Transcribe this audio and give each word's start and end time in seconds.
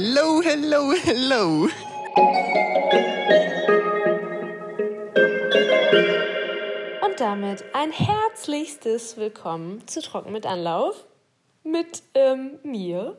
Hello, 0.00 0.40
hello, 0.40 0.92
hello. 0.92 1.68
Und 7.04 7.18
damit 7.18 7.64
ein 7.72 7.90
herzlichstes 7.90 9.16
Willkommen 9.16 9.84
zu 9.88 10.00
Trocken 10.00 10.30
mit 10.30 10.46
Anlauf 10.46 11.04
mit 11.64 12.04
ähm, 12.14 12.60
mir. 12.62 13.18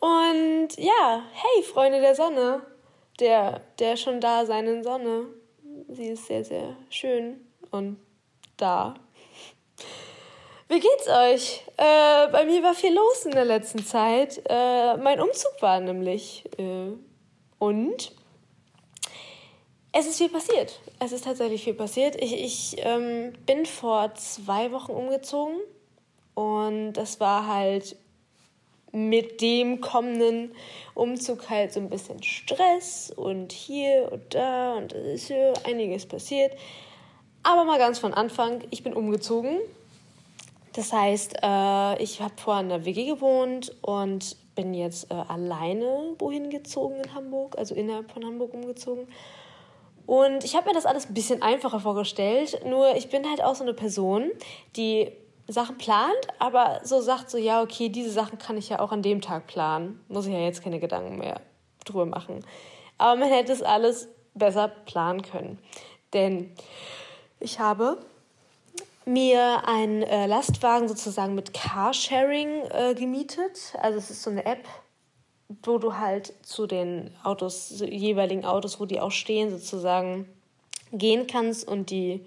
Und 0.00 0.68
ja, 0.76 1.22
hey, 1.32 1.62
Freunde 1.62 2.02
der 2.02 2.14
Sonne, 2.14 2.60
der, 3.18 3.62
der 3.78 3.96
schon 3.96 4.20
da 4.20 4.44
seinen 4.44 4.84
Sonne. 4.84 5.28
Sie 5.88 6.08
ist 6.08 6.26
sehr, 6.26 6.44
sehr 6.44 6.76
schön 6.90 7.40
und 7.70 7.96
da. 8.58 8.96
Wie 10.72 10.80
geht's 10.80 11.06
euch? 11.06 11.60
Äh, 11.76 12.32
bei 12.32 12.46
mir 12.46 12.62
war 12.62 12.72
viel 12.72 12.94
los 12.94 13.26
in 13.26 13.32
der 13.32 13.44
letzten 13.44 13.84
Zeit. 13.84 14.40
Äh, 14.48 14.96
mein 14.96 15.20
Umzug 15.20 15.52
war 15.60 15.78
nämlich. 15.80 16.44
Äh, 16.56 16.92
und 17.58 18.12
es 19.92 20.06
ist 20.06 20.16
viel 20.16 20.30
passiert. 20.30 20.80
Es 20.98 21.12
ist 21.12 21.26
tatsächlich 21.26 21.62
viel 21.64 21.74
passiert. 21.74 22.16
Ich, 22.22 22.32
ich 22.32 22.76
ähm, 22.78 23.34
bin 23.44 23.66
vor 23.66 24.14
zwei 24.14 24.72
Wochen 24.72 24.92
umgezogen 24.92 25.58
und 26.32 26.94
das 26.94 27.20
war 27.20 27.46
halt 27.46 27.94
mit 28.92 29.42
dem 29.42 29.82
kommenden 29.82 30.54
Umzug 30.94 31.50
halt 31.50 31.74
so 31.74 31.80
ein 31.80 31.90
bisschen 31.90 32.22
Stress 32.22 33.12
und 33.14 33.52
hier 33.52 34.08
und 34.10 34.34
da 34.34 34.76
und 34.76 34.94
es 34.94 35.24
ist 35.24 35.28
ja 35.28 35.52
einiges 35.64 36.06
passiert. 36.06 36.56
Aber 37.42 37.64
mal 37.64 37.78
ganz 37.78 37.98
von 37.98 38.14
Anfang, 38.14 38.64
ich 38.70 38.82
bin 38.82 38.94
umgezogen 38.94 39.58
das 40.72 40.92
heißt, 40.92 41.36
äh, 41.42 42.02
ich 42.02 42.20
habe 42.20 42.34
vorher 42.36 42.62
in 42.62 42.68
der 42.68 42.84
WG 42.84 43.06
gewohnt 43.06 43.74
und 43.82 44.36
bin 44.54 44.74
jetzt 44.74 45.10
äh, 45.10 45.14
alleine 45.14 46.14
wohin 46.18 46.50
gezogen 46.50 46.96
in 46.96 47.14
Hamburg, 47.14 47.56
also 47.58 47.74
innerhalb 47.74 48.10
von 48.10 48.24
Hamburg 48.24 48.54
umgezogen. 48.54 49.06
Und 50.06 50.44
ich 50.44 50.56
habe 50.56 50.68
mir 50.68 50.74
das 50.74 50.86
alles 50.86 51.08
ein 51.08 51.14
bisschen 51.14 51.42
einfacher 51.42 51.80
vorgestellt, 51.80 52.60
nur 52.66 52.96
ich 52.96 53.08
bin 53.08 53.28
halt 53.28 53.42
auch 53.42 53.54
so 53.54 53.62
eine 53.62 53.74
Person, 53.74 54.30
die 54.76 55.12
Sachen 55.48 55.78
plant, 55.78 56.26
aber 56.38 56.80
so 56.84 57.00
sagt 57.00 57.30
so, 57.30 57.38
ja, 57.38 57.62
okay, 57.62 57.88
diese 57.88 58.10
Sachen 58.10 58.38
kann 58.38 58.56
ich 58.56 58.68
ja 58.68 58.80
auch 58.80 58.92
an 58.92 59.02
dem 59.02 59.20
Tag 59.20 59.46
planen. 59.46 60.00
Muss 60.08 60.26
ich 60.26 60.32
ja 60.32 60.40
jetzt 60.40 60.62
keine 60.62 60.80
Gedanken 60.80 61.18
mehr 61.18 61.40
drüber 61.84 62.06
machen. 62.06 62.44
Aber 62.98 63.18
man 63.18 63.28
hätte 63.28 63.52
es 63.52 63.62
alles 63.62 64.08
besser 64.34 64.68
planen 64.68 65.22
können. 65.22 65.58
Denn 66.12 66.52
ich 67.40 67.58
habe 67.58 67.98
mir 69.04 69.66
einen 69.66 70.02
äh, 70.02 70.26
Lastwagen 70.26 70.88
sozusagen 70.88 71.34
mit 71.34 71.52
Carsharing 71.54 72.62
äh, 72.70 72.94
gemietet. 72.94 73.74
Also 73.80 73.98
es 73.98 74.10
ist 74.10 74.22
so 74.22 74.30
eine 74.30 74.44
App, 74.44 74.64
wo 75.64 75.78
du 75.78 75.96
halt 75.98 76.34
zu 76.42 76.66
den 76.66 77.10
Autos, 77.22 77.68
so 77.68 77.84
jeweiligen 77.84 78.44
Autos, 78.44 78.80
wo 78.80 78.86
die 78.86 79.00
auch 79.00 79.10
stehen, 79.10 79.50
sozusagen 79.50 80.28
gehen 80.92 81.26
kannst 81.26 81.66
und 81.66 81.90
die, 81.90 82.24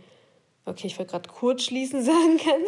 okay, 0.66 0.88
ich 0.88 0.98
wollte 0.98 1.12
gerade 1.12 1.30
kurz 1.30 1.64
schließen 1.64 2.04
sagen 2.04 2.38
kann, 2.38 2.62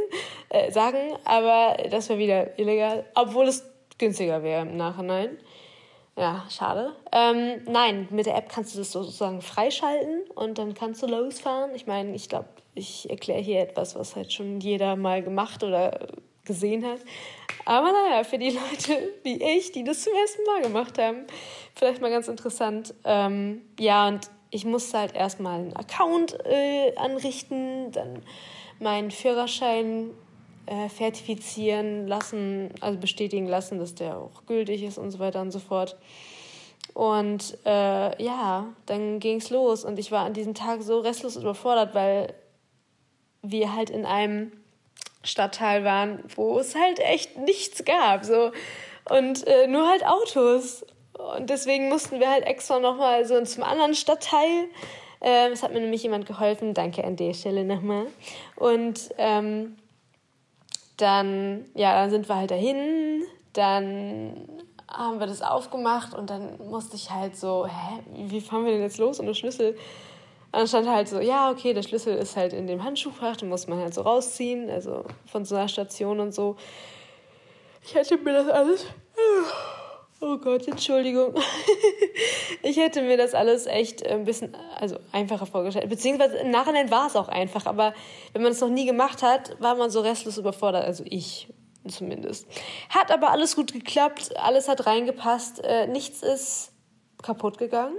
äh, 0.49 0.71
sagen, 0.71 0.97
aber 1.25 1.77
das 1.89 2.09
wäre 2.09 2.19
wieder 2.19 2.59
illegal, 2.59 3.05
obwohl 3.15 3.47
es 3.47 3.63
günstiger 3.97 4.43
wäre 4.43 4.61
im 4.61 4.77
Nachhinein. 4.77 5.37
Ja, 6.15 6.45
schade. 6.49 6.95
Ähm, 7.11 7.61
nein, 7.67 8.07
mit 8.09 8.25
der 8.25 8.35
App 8.35 8.49
kannst 8.49 8.73
du 8.73 8.79
das 8.79 8.91
sozusagen 8.91 9.41
freischalten 9.43 10.23
und 10.33 10.57
dann 10.57 10.73
kannst 10.73 11.03
du 11.03 11.07
losfahren. 11.07 11.75
Ich 11.75 11.85
meine, 11.85 12.15
ich 12.15 12.27
glaube, 12.27 12.47
ich 12.77 13.09
erkläre 13.09 13.41
hier 13.41 13.61
etwas, 13.61 13.95
was 13.95 14.15
halt 14.15 14.31
schon 14.31 14.59
jeder 14.59 14.95
mal 14.95 15.21
gemacht 15.23 15.63
oder 15.63 16.07
gesehen 16.45 16.85
hat. 16.85 16.99
Aber 17.65 17.91
naja, 17.91 18.23
für 18.23 18.37
die 18.37 18.51
Leute 18.51 19.13
wie 19.23 19.41
ich, 19.41 19.71
die 19.71 19.83
das 19.83 20.03
zum 20.03 20.13
ersten 20.13 20.43
Mal 20.45 20.61
gemacht 20.61 20.97
haben, 20.97 21.25
vielleicht 21.75 22.01
mal 22.01 22.09
ganz 22.09 22.27
interessant. 22.27 22.93
Ähm, 23.03 23.61
ja, 23.79 24.07
und 24.07 24.29
ich 24.49 24.65
musste 24.65 24.99
halt 24.99 25.15
erstmal 25.15 25.59
einen 25.59 25.75
Account 25.75 26.37
äh, 26.45 26.95
anrichten, 26.95 27.91
dann 27.91 28.23
meinen 28.79 29.11
Führerschein 29.11 30.11
äh, 30.65 30.87
zertifizieren 30.89 32.07
lassen, 32.07 32.71
also 32.79 32.99
bestätigen 32.99 33.47
lassen, 33.47 33.79
dass 33.79 33.95
der 33.95 34.17
auch 34.17 34.45
gültig 34.45 34.83
ist 34.83 34.97
und 34.97 35.11
so 35.11 35.19
weiter 35.19 35.41
und 35.41 35.51
so 35.51 35.59
fort. 35.59 35.97
Und 36.93 37.57
äh, 37.65 38.23
ja, 38.23 38.73
dann 38.85 39.19
ging 39.19 39.37
es 39.37 39.49
los 39.49 39.83
und 39.83 39.99
ich 39.99 40.11
war 40.11 40.25
an 40.25 40.33
diesem 40.33 40.53
Tag 40.53 40.81
so 40.81 40.99
restlos 40.99 41.35
überfordert, 41.35 41.93
weil 41.93 42.33
wir 43.51 43.75
halt 43.75 43.89
in 43.89 44.05
einem 44.05 44.51
Stadtteil 45.23 45.83
waren, 45.83 46.23
wo 46.35 46.59
es 46.59 46.75
halt 46.75 46.99
echt 46.99 47.37
nichts 47.37 47.83
gab. 47.85 48.23
So. 48.23 48.51
Und 49.09 49.45
äh, 49.47 49.67
nur 49.67 49.87
halt 49.87 50.05
Autos. 50.05 50.85
Und 51.35 51.49
deswegen 51.49 51.89
mussten 51.89 52.19
wir 52.19 52.29
halt 52.29 52.45
extra 52.45 52.79
nochmal 52.79 53.25
so 53.25 53.41
zum 53.43 53.63
anderen 53.63 53.95
Stadtteil. 53.95 54.65
Ähm, 55.21 55.51
es 55.51 55.63
hat 55.63 55.73
mir 55.73 55.79
nämlich 55.79 56.03
jemand 56.03 56.25
geholfen. 56.25 56.73
Danke 56.73 57.03
an 57.03 57.15
der 57.15 57.33
Stelle 57.33 57.63
nochmal. 57.63 58.07
Und 58.55 59.09
ähm, 59.17 59.77
dann, 60.97 61.65
ja, 61.75 61.93
dann 61.93 62.09
sind 62.09 62.29
wir 62.29 62.35
halt 62.35 62.51
dahin. 62.51 63.23
Dann 63.53 64.47
haben 64.89 65.19
wir 65.19 65.27
das 65.27 65.41
aufgemacht 65.41 66.13
und 66.13 66.29
dann 66.29 66.57
musste 66.69 66.95
ich 66.95 67.11
halt 67.11 67.35
so, 67.35 67.67
hä, 67.67 67.99
wie 68.13 68.41
fahren 68.41 68.65
wir 68.65 68.71
denn 68.71 68.81
jetzt 68.81 68.97
los? 68.97 69.17
Der 69.17 69.33
Schlüssel 69.33 69.77
und 70.51 70.59
dann 70.59 70.67
stand 70.67 70.87
halt 70.87 71.09
so, 71.09 71.19
ja, 71.19 71.51
okay, 71.51 71.73
der 71.73 71.83
Schlüssel 71.83 72.15
ist 72.15 72.37
halt 72.37 72.53
in 72.53 72.67
dem 72.67 72.83
Handschuhfach, 72.83 73.35
den 73.35 73.49
muss 73.49 73.67
man 73.67 73.79
halt 73.79 73.93
so 73.93 74.01
rausziehen, 74.01 74.69
also 74.69 75.03
von 75.25 75.45
so 75.45 75.55
einer 75.55 75.67
Station 75.67 76.19
und 76.19 76.33
so. 76.33 76.55
Ich 77.83 77.95
hätte 77.95 78.17
mir 78.17 78.33
das 78.33 78.47
alles. 78.47 78.85
Oh 80.19 80.37
Gott, 80.37 80.67
Entschuldigung. 80.67 81.35
ich 82.63 82.77
hätte 82.77 83.01
mir 83.01 83.17
das 83.17 83.35
alles 83.35 83.67
echt 83.67 84.05
ein 84.07 84.23
bisschen 84.23 84.55
also 84.75 84.97
einfacher 85.11 85.45
vorgestellt. 85.45 85.89
Beziehungsweise 85.89 86.37
im 86.37 86.49
Nachhinein 86.49 86.89
war 86.89 87.07
es 87.07 87.15
auch 87.15 87.27
einfach, 87.27 87.65
aber 87.65 87.93
wenn 88.33 88.41
man 88.41 88.51
es 88.51 88.61
noch 88.61 88.69
nie 88.69 88.85
gemacht 88.85 89.21
hat, 89.21 89.61
war 89.61 89.75
man 89.75 89.91
so 89.91 89.99
restlos 89.99 90.37
überfordert. 90.37 90.85
Also 90.85 91.03
ich 91.05 91.49
zumindest. 91.87 92.47
Hat 92.89 93.11
aber 93.11 93.31
alles 93.31 93.55
gut 93.55 93.73
geklappt, 93.73 94.35
alles 94.37 94.67
hat 94.67 94.85
reingepasst, 94.85 95.63
äh, 95.63 95.87
nichts 95.87 96.23
ist 96.23 96.71
kaputt 97.21 97.57
gegangen 97.57 97.95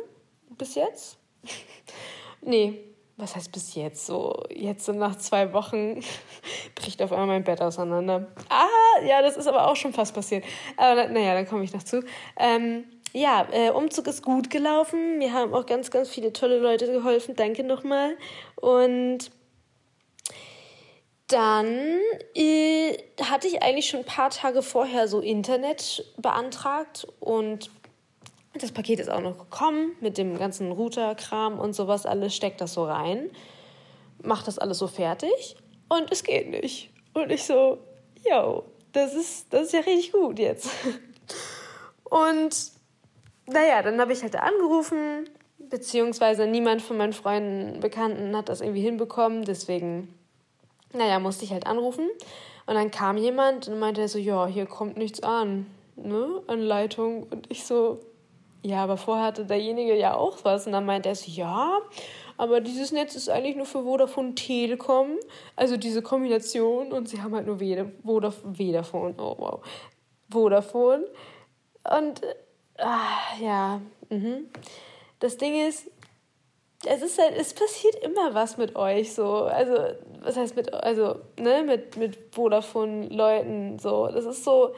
bis 0.56 0.74
jetzt. 0.74 1.18
Nee, 2.40 2.80
was 3.16 3.34
heißt 3.34 3.50
bis 3.52 3.74
jetzt? 3.74 4.06
So, 4.06 4.44
jetzt 4.50 4.84
so 4.84 4.92
nach 4.92 5.16
zwei 5.16 5.52
Wochen 5.52 6.00
bricht 6.74 7.02
auf 7.02 7.12
einmal 7.12 7.26
mein 7.26 7.44
Bett 7.44 7.60
auseinander. 7.60 8.28
Ah, 8.48 9.02
ja, 9.04 9.22
das 9.22 9.36
ist 9.36 9.48
aber 9.48 9.66
auch 9.68 9.76
schon 9.76 9.92
fast 9.92 10.14
passiert. 10.14 10.44
Aber 10.76 11.08
naja, 11.08 11.34
dann 11.34 11.46
komme 11.46 11.64
ich 11.64 11.72
noch 11.72 11.82
zu. 11.82 12.04
Ähm, 12.36 12.84
ja, 13.12 13.46
äh, 13.50 13.70
Umzug 13.70 14.06
ist 14.06 14.22
gut 14.22 14.50
gelaufen. 14.50 15.18
Mir 15.18 15.32
haben 15.32 15.52
auch 15.52 15.66
ganz, 15.66 15.90
ganz 15.90 16.08
viele 16.10 16.32
tolle 16.32 16.58
Leute 16.58 16.86
geholfen. 16.86 17.34
Danke 17.34 17.64
nochmal. 17.64 18.16
Und 18.56 19.30
dann 21.26 22.00
äh, 22.34 22.96
hatte 23.22 23.48
ich 23.48 23.62
eigentlich 23.62 23.88
schon 23.88 24.00
ein 24.00 24.06
paar 24.06 24.30
Tage 24.30 24.62
vorher 24.62 25.08
so 25.08 25.20
Internet 25.20 26.04
beantragt 26.16 27.06
und 27.20 27.70
das 28.62 28.72
Paket 28.72 29.00
ist 29.00 29.10
auch 29.10 29.20
noch 29.20 29.38
gekommen 29.38 29.92
mit 30.00 30.18
dem 30.18 30.38
ganzen 30.38 30.72
Router-Kram 30.72 31.58
und 31.58 31.74
sowas 31.74 32.06
alles, 32.06 32.34
steckt 32.34 32.60
das 32.60 32.74
so 32.74 32.84
rein, 32.84 33.30
macht 34.22 34.46
das 34.46 34.58
alles 34.58 34.78
so 34.78 34.86
fertig 34.86 35.56
und 35.88 36.10
es 36.10 36.22
geht 36.22 36.50
nicht. 36.50 36.90
Und 37.14 37.30
ich 37.32 37.44
so, 37.44 37.78
yo, 38.28 38.64
das 38.92 39.14
ist, 39.14 39.52
das 39.52 39.66
ist 39.66 39.72
ja 39.72 39.80
richtig 39.80 40.12
gut 40.12 40.38
jetzt. 40.38 40.70
Und 42.04 42.56
naja, 43.46 43.82
dann 43.82 44.00
habe 44.00 44.12
ich 44.12 44.22
halt 44.22 44.36
angerufen, 44.36 45.28
beziehungsweise 45.58 46.46
niemand 46.46 46.82
von 46.82 46.96
meinen 46.96 47.12
Freunden, 47.12 47.80
Bekannten 47.80 48.36
hat 48.36 48.48
das 48.48 48.60
irgendwie 48.60 48.82
hinbekommen, 48.82 49.44
deswegen, 49.44 50.14
naja, 50.92 51.18
musste 51.18 51.44
ich 51.44 51.52
halt 51.52 51.66
anrufen. 51.66 52.08
Und 52.66 52.74
dann 52.74 52.90
kam 52.90 53.16
jemand 53.16 53.68
und 53.68 53.78
meinte 53.78 54.06
so, 54.08 54.18
ja, 54.18 54.46
hier 54.46 54.66
kommt 54.66 54.96
nichts 54.96 55.22
an, 55.22 55.66
ne, 55.96 56.42
an 56.46 56.60
Leitung. 56.60 57.22
Und 57.24 57.50
ich 57.50 57.64
so, 57.64 58.00
ja, 58.62 58.82
aber 58.82 58.96
vorher 58.96 59.26
hatte 59.26 59.44
derjenige 59.44 59.96
ja 59.96 60.14
auch 60.14 60.38
was. 60.44 60.66
Und 60.66 60.72
dann 60.72 60.86
meinte 60.86 61.08
er 61.08 61.14
so, 61.14 61.30
ja, 61.30 61.78
aber 62.36 62.60
dieses 62.60 62.92
Netz 62.92 63.14
ist 63.16 63.28
eigentlich 63.28 63.56
nur 63.56 63.66
für 63.66 63.82
Vodafone 63.82 64.34
Telekom. 64.34 65.16
Also 65.56 65.76
diese 65.76 66.02
Kombination. 66.02 66.92
Und 66.92 67.08
sie 67.08 67.20
haben 67.22 67.34
halt 67.34 67.46
nur 67.46 67.58
Vodafone. 68.04 69.14
Oh, 69.18 69.34
wow. 69.38 69.60
Vodafone. 70.30 71.06
Und 71.84 72.20
ah, 72.78 73.40
ja, 73.40 73.80
mhm. 74.08 74.48
das 75.20 75.36
Ding 75.36 75.66
ist, 75.66 75.90
es 76.86 77.02
ist 77.02 77.18
halt, 77.18 77.36
es 77.36 77.54
passiert 77.54 77.96
immer 77.96 78.34
was 78.34 78.56
mit 78.56 78.76
euch 78.76 79.12
so. 79.14 79.44
Also, 79.44 79.74
was 80.20 80.36
heißt 80.36 80.54
mit, 80.54 80.72
also, 80.72 81.16
ne, 81.38 81.64
mit, 81.64 81.96
mit 81.96 82.18
Vodafone-Leuten 82.32 83.78
so. 83.78 84.06
Das 84.08 84.24
ist 84.24 84.44
so 84.44 84.74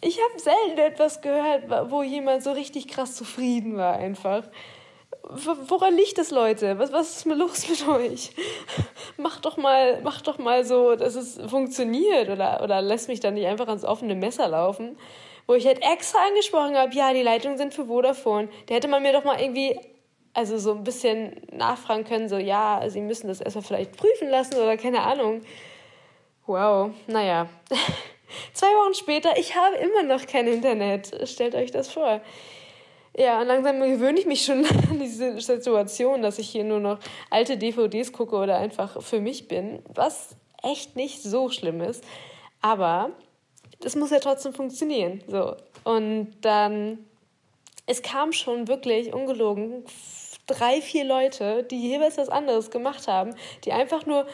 ich 0.00 0.18
habe 0.20 0.38
selten 0.38 0.78
etwas 0.78 1.20
gehört, 1.20 1.90
wo 1.90 2.02
jemand 2.02 2.42
so 2.42 2.52
richtig 2.52 2.88
krass 2.88 3.14
zufrieden 3.16 3.76
war 3.76 3.96
einfach. 3.96 4.44
Woran 5.68 5.96
liegt 5.96 6.18
das, 6.18 6.30
Leute? 6.30 6.78
Was, 6.78 6.92
was 6.92 7.16
ist 7.16 7.26
mir 7.26 7.34
los 7.34 7.68
mit 7.68 7.88
euch? 7.88 8.30
Macht 9.16 9.44
doch 9.44 9.56
mal, 9.56 10.00
macht 10.02 10.28
doch 10.28 10.38
mal 10.38 10.64
so, 10.64 10.94
dass 10.94 11.16
es 11.16 11.40
funktioniert 11.50 12.28
oder, 12.28 12.62
oder 12.62 12.80
lässt 12.80 13.08
mich 13.08 13.18
dann 13.20 13.34
nicht 13.34 13.46
einfach 13.46 13.66
ans 13.66 13.84
offene 13.84 14.14
Messer 14.14 14.46
laufen. 14.48 14.96
wo 15.46 15.54
ich 15.54 15.66
halt 15.66 15.82
extra 15.82 16.18
angesprochen 16.28 16.76
habe, 16.76 16.94
ja, 16.94 17.12
die 17.12 17.22
Leitungen 17.22 17.58
sind 17.58 17.74
für 17.74 17.86
Vodafone. 17.86 18.48
Da 18.66 18.74
hätte 18.74 18.88
man 18.88 19.02
mir 19.02 19.12
doch 19.12 19.24
mal 19.24 19.40
irgendwie, 19.40 19.78
also 20.34 20.58
so 20.58 20.72
ein 20.72 20.84
bisschen 20.84 21.40
nachfragen 21.52 22.04
können, 22.04 22.28
so, 22.28 22.36
ja, 22.36 22.82
sie 22.88 23.00
müssen 23.00 23.28
das 23.28 23.40
erstmal 23.40 23.64
vielleicht 23.64 23.96
prüfen 23.96 24.28
lassen 24.28 24.54
oder 24.56 24.76
keine 24.76 25.02
Ahnung. 25.02 25.42
Wow, 26.46 26.90
naja. 27.06 27.48
Zwei 28.52 28.66
Wochen 28.66 28.94
später, 28.94 29.36
ich 29.38 29.54
habe 29.54 29.76
immer 29.76 30.02
noch 30.02 30.26
kein 30.26 30.46
Internet. 30.46 31.28
Stellt 31.28 31.54
euch 31.54 31.70
das 31.70 31.92
vor. 31.92 32.20
Ja, 33.16 33.40
und 33.40 33.46
langsam 33.46 33.80
gewöhne 33.80 34.18
ich 34.18 34.26
mich 34.26 34.44
schon 34.44 34.64
an 34.90 34.98
diese 35.00 35.40
Situation, 35.40 36.22
dass 36.22 36.38
ich 36.38 36.48
hier 36.48 36.64
nur 36.64 36.80
noch 36.80 36.98
alte 37.30 37.56
DVDs 37.56 38.12
gucke 38.12 38.36
oder 38.36 38.58
einfach 38.58 39.02
für 39.02 39.20
mich 39.20 39.48
bin, 39.48 39.82
was 39.94 40.36
echt 40.62 40.96
nicht 40.96 41.22
so 41.22 41.48
schlimm 41.48 41.80
ist. 41.80 42.04
Aber 42.60 43.10
das 43.80 43.96
muss 43.96 44.10
ja 44.10 44.18
trotzdem 44.18 44.52
funktionieren. 44.52 45.22
So. 45.28 45.56
Und 45.84 46.32
dann, 46.42 47.06
es 47.86 48.02
kam 48.02 48.32
schon 48.32 48.68
wirklich 48.68 49.14
ungelogen 49.14 49.84
drei, 50.46 50.80
vier 50.80 51.04
Leute, 51.04 51.64
die 51.64 51.80
jeweils 51.80 52.18
was 52.18 52.28
anderes 52.28 52.70
gemacht 52.70 53.08
haben, 53.08 53.34
die 53.64 53.72
einfach 53.72 54.06
nur 54.06 54.26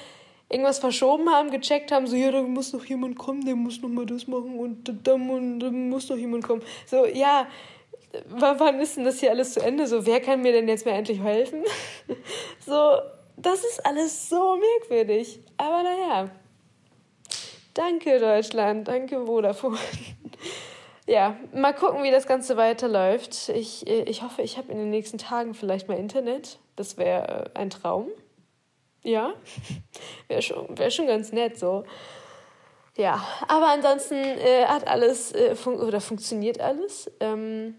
irgendwas 0.53 0.79
verschoben 0.79 1.31
haben, 1.31 1.51
gecheckt 1.51 1.91
haben, 1.91 2.07
so, 2.07 2.17
ja, 2.17 2.31
da 2.31 2.43
muss 2.43 2.73
noch 2.73 2.85
jemand 2.85 3.19
kommen, 3.19 3.45
der 3.45 3.57
muss 3.57 3.81
noch 3.81 3.89
mal 3.89 4.07
das 4.07 4.27
machen 4.27 4.59
und 4.59 4.93
da, 5.05 5.17
muss 5.17 6.09
noch 6.09 6.17
jemand 6.17 6.45
kommen. 6.45 6.63
So, 6.87 7.07
ja, 7.07 7.47
wann 8.29 8.81
ist 8.81 8.97
denn 8.97 9.05
das 9.05 9.21
hier 9.21 9.31
alles 9.31 9.55
zu 9.55 9.61
Ende? 9.61 9.87
So, 9.87 10.07
wer 10.07 10.21
kann 10.21 10.43
mir 10.43 10.53
denn 10.53 10.69
jetzt 10.69 10.85
mehr 10.85 10.95
endlich 10.95 11.21
helfen? 11.23 11.65
so, 12.67 12.99
das 13.37 13.65
ist 13.65 13.85
alles 13.85 14.29
so 14.29 14.57
merkwürdig. 14.57 15.41
Aber 15.57 15.83
naja. 15.83 16.31
Danke, 17.75 18.19
Deutschland. 18.19 18.87
Danke, 18.89 19.25
Vodafone. 19.25 19.79
ja, 21.07 21.37
mal 21.55 21.73
gucken, 21.73 22.03
wie 22.03 22.11
das 22.11 22.27
Ganze 22.27 22.57
weiterläuft. 22.57 23.49
Ich, 23.49 23.87
ich 23.87 24.23
hoffe, 24.23 24.43
ich 24.43 24.59
habe 24.59 24.71
in 24.71 24.79
den 24.79 24.91
nächsten 24.91 25.19
Tagen 25.19 25.55
vielleicht 25.55 25.89
mal 25.89 25.97
Internet. 25.97 26.59
Das 26.77 26.99
wäre 26.99 27.51
äh, 27.55 27.59
ein 27.59 27.71
Traum. 27.71 28.09
Ja, 29.03 29.35
wäre 30.29 30.43
schon, 30.43 30.79
wär 30.79 30.91
schon 30.91 31.07
ganz 31.07 31.33
nett 31.33 31.59
so. 31.59 31.85
Ja, 32.97 33.25
aber 33.49 33.69
ansonsten 33.69 34.15
äh, 34.15 34.67
hat 34.67 34.87
alles 34.87 35.33
äh, 35.33 35.57
fun 35.57 35.77
oder 35.77 36.01
funktioniert 36.01 36.61
alles. 36.61 37.11
Ähm, 37.21 37.77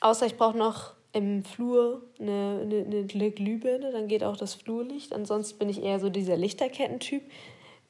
außer 0.00 0.26
ich 0.26 0.36
brauche 0.36 0.56
noch 0.56 0.94
im 1.12 1.44
Flur 1.44 2.02
eine, 2.20 2.60
eine, 2.62 3.04
eine 3.12 3.30
Glühbirne, 3.32 3.90
dann 3.90 4.06
geht 4.06 4.22
auch 4.22 4.36
das 4.36 4.54
Flurlicht. 4.54 5.12
Ansonsten 5.12 5.58
bin 5.58 5.68
ich 5.68 5.82
eher 5.82 5.98
so 5.98 6.08
dieser 6.08 6.36
Lichterkettentyp. 6.36 7.22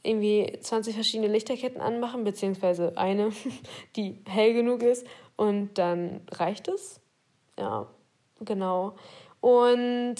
Irgendwie 0.02 0.58
20 0.58 0.94
verschiedene 0.94 1.28
Lichterketten 1.28 1.80
anmachen, 1.80 2.24
beziehungsweise 2.24 2.96
eine, 2.96 3.30
die 3.96 4.18
hell 4.26 4.54
genug 4.54 4.82
ist. 4.82 5.06
Und 5.36 5.74
dann 5.74 6.22
reicht 6.30 6.68
es. 6.68 7.00
Ja, 7.58 7.86
genau. 8.40 8.96
Und 9.42 10.16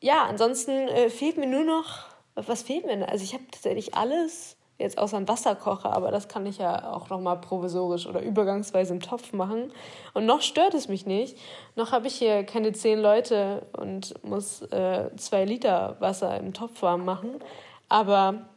ja, 0.00 0.24
ansonsten 0.24 0.70
äh, 0.70 1.10
fehlt 1.10 1.36
mir 1.36 1.46
nur 1.46 1.64
noch, 1.64 2.04
was 2.34 2.62
fehlt 2.62 2.84
mir 2.84 2.92
denn? 2.92 3.02
Also 3.02 3.24
ich 3.24 3.34
habe 3.34 3.44
tatsächlich 3.50 3.94
alles, 3.94 4.56
jetzt 4.78 4.98
außer 4.98 5.16
ein 5.16 5.28
Wasserkocher, 5.28 5.92
aber 5.92 6.10
das 6.10 6.28
kann 6.28 6.44
ich 6.44 6.58
ja 6.58 6.92
auch 6.92 7.08
nochmal 7.08 7.40
provisorisch 7.40 8.06
oder 8.06 8.20
übergangsweise 8.20 8.92
im 8.92 9.00
Topf 9.00 9.32
machen. 9.32 9.72
Und 10.12 10.26
noch 10.26 10.42
stört 10.42 10.74
es 10.74 10.88
mich 10.88 11.06
nicht. 11.06 11.38
Noch 11.76 11.92
habe 11.92 12.08
ich 12.08 12.16
hier 12.16 12.44
keine 12.44 12.72
zehn 12.72 13.00
Leute 13.00 13.66
und 13.72 14.22
muss 14.22 14.62
äh, 14.62 15.10
zwei 15.16 15.44
Liter 15.44 15.96
Wasser 16.00 16.36
im 16.38 16.52
Topf 16.52 16.82
warm 16.82 17.04
machen. 17.04 17.40
Aber 17.88 18.48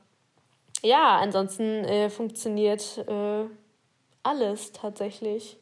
ja, 0.81 1.17
ansonsten 1.17 1.85
äh, 1.85 2.09
funktioniert 2.09 2.97
äh, 3.07 3.45
alles 4.23 4.71
tatsächlich. 4.73 5.57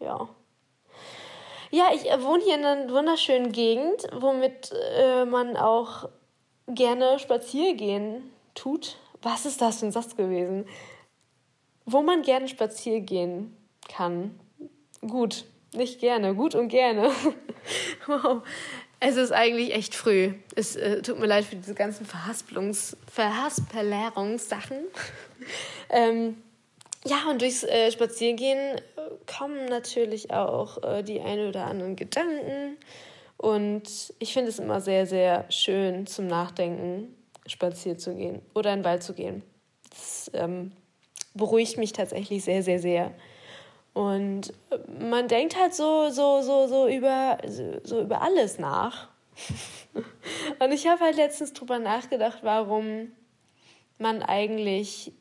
Ja. 0.00 0.28
Ja, 1.70 1.90
ich 1.94 2.10
äh, 2.10 2.22
wohne 2.22 2.42
hier 2.42 2.54
in 2.54 2.64
einer 2.64 2.90
wunderschönen 2.90 3.52
Gegend, 3.52 4.06
womit 4.12 4.72
äh, 4.96 5.24
man 5.24 5.56
auch 5.56 6.08
gerne 6.66 7.18
spazieren 7.18 8.30
tut. 8.54 8.96
Was 9.22 9.44
ist 9.46 9.60
das 9.60 9.80
für 9.80 9.86
ein 9.86 9.92
Satz 9.92 10.16
gewesen? 10.16 10.66
Wo 11.84 12.02
man 12.02 12.22
gerne 12.22 12.48
spazieren 12.48 13.06
gehen 13.06 13.56
kann. 13.88 14.38
Gut, 15.00 15.44
nicht 15.74 16.00
gerne, 16.00 16.34
gut 16.34 16.54
und 16.54 16.68
gerne. 16.68 17.10
wow. 18.06 18.42
Es 19.00 19.16
ist 19.16 19.32
eigentlich 19.32 19.74
echt 19.74 19.94
früh. 19.94 20.32
Es 20.56 20.74
äh, 20.74 21.02
tut 21.02 21.20
mir 21.20 21.26
leid 21.26 21.44
für 21.44 21.56
diese 21.56 21.74
ganzen 21.74 22.04
Verhaspelungs 22.04 22.96
Verhaspelärungssachen. 23.12 24.78
ähm, 25.90 26.42
ja, 27.04 27.30
und 27.30 27.40
durchs 27.40 27.62
äh, 27.62 27.92
Spazierengehen 27.92 28.80
kommen 29.26 29.66
natürlich 29.66 30.32
auch 30.32 30.82
äh, 30.82 31.02
die 31.02 31.20
ein 31.20 31.48
oder 31.48 31.66
anderen 31.66 31.96
Gedanken. 31.96 32.76
Und 33.36 34.14
ich 34.18 34.32
finde 34.32 34.50
es 34.50 34.58
immer 34.58 34.80
sehr, 34.80 35.06
sehr 35.06 35.44
schön 35.50 36.06
zum 36.06 36.26
Nachdenken, 36.26 37.14
spazieren 37.46 37.98
zu 37.98 38.14
gehen 38.14 38.42
oder 38.54 38.72
in 38.72 38.80
den 38.80 38.84
Wald 38.84 39.02
zu 39.02 39.14
gehen. 39.14 39.42
Das 39.90 40.30
ähm, 40.34 40.72
beruhigt 41.34 41.78
mich 41.78 41.92
tatsächlich 41.92 42.44
sehr, 42.44 42.62
sehr, 42.62 42.80
sehr. 42.80 43.14
Und 43.94 44.52
äh, 44.70 44.78
man 45.00 45.28
denkt 45.28 45.58
halt 45.58 45.74
so, 45.74 46.10
so, 46.10 46.42
so, 46.42 46.66
so 46.66 46.88
über, 46.88 47.38
so 47.82 48.00
über 48.00 48.22
alles 48.22 48.58
nach. 48.58 49.08
Und 50.58 50.72
ich 50.72 50.86
habe 50.86 51.00
halt 51.00 51.16
letztens 51.16 51.52
drüber 51.52 51.78
nachgedacht, 51.78 52.40
warum 52.42 53.12
man 53.98 54.22
eigentlich 54.22 55.12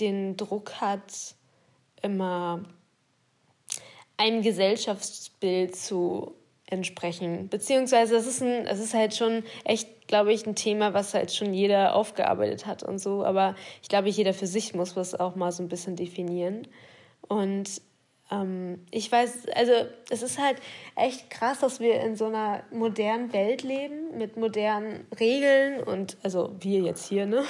den 0.00 0.36
Druck 0.36 0.80
hat, 0.80 1.34
immer 2.02 2.62
einem 4.16 4.42
Gesellschaftsbild 4.42 5.76
zu 5.76 6.34
entsprechen. 6.66 7.48
Beziehungsweise 7.48 8.16
es 8.16 8.26
ist 8.26 8.42
ein, 8.42 8.66
es 8.66 8.80
ist 8.80 8.94
halt 8.94 9.14
schon 9.14 9.44
echt, 9.64 10.08
glaube 10.08 10.32
ich, 10.32 10.46
ein 10.46 10.54
Thema, 10.54 10.94
was 10.94 11.14
halt 11.14 11.32
schon 11.32 11.52
jeder 11.52 11.94
aufgearbeitet 11.94 12.66
hat 12.66 12.82
und 12.82 12.98
so. 12.98 13.24
Aber 13.24 13.54
ich 13.82 13.88
glaube, 13.88 14.08
jeder 14.08 14.34
für 14.34 14.46
sich 14.46 14.74
muss 14.74 14.94
das 14.94 15.14
auch 15.14 15.36
mal 15.36 15.52
so 15.52 15.62
ein 15.62 15.68
bisschen 15.68 15.96
definieren. 15.96 16.66
Und 17.28 17.80
ähm, 18.30 18.84
ich 18.90 19.10
weiß, 19.10 19.48
also 19.54 19.72
es 20.10 20.22
ist 20.22 20.38
halt 20.38 20.56
echt 20.96 21.30
krass, 21.30 21.60
dass 21.60 21.80
wir 21.80 22.00
in 22.00 22.16
so 22.16 22.26
einer 22.26 22.64
modernen 22.70 23.32
Welt 23.32 23.62
leben, 23.62 24.16
mit 24.16 24.36
modernen 24.36 25.06
Regeln 25.18 25.82
und 25.82 26.16
also 26.22 26.54
wir 26.60 26.80
jetzt 26.80 27.08
hier, 27.08 27.26
ne? 27.26 27.44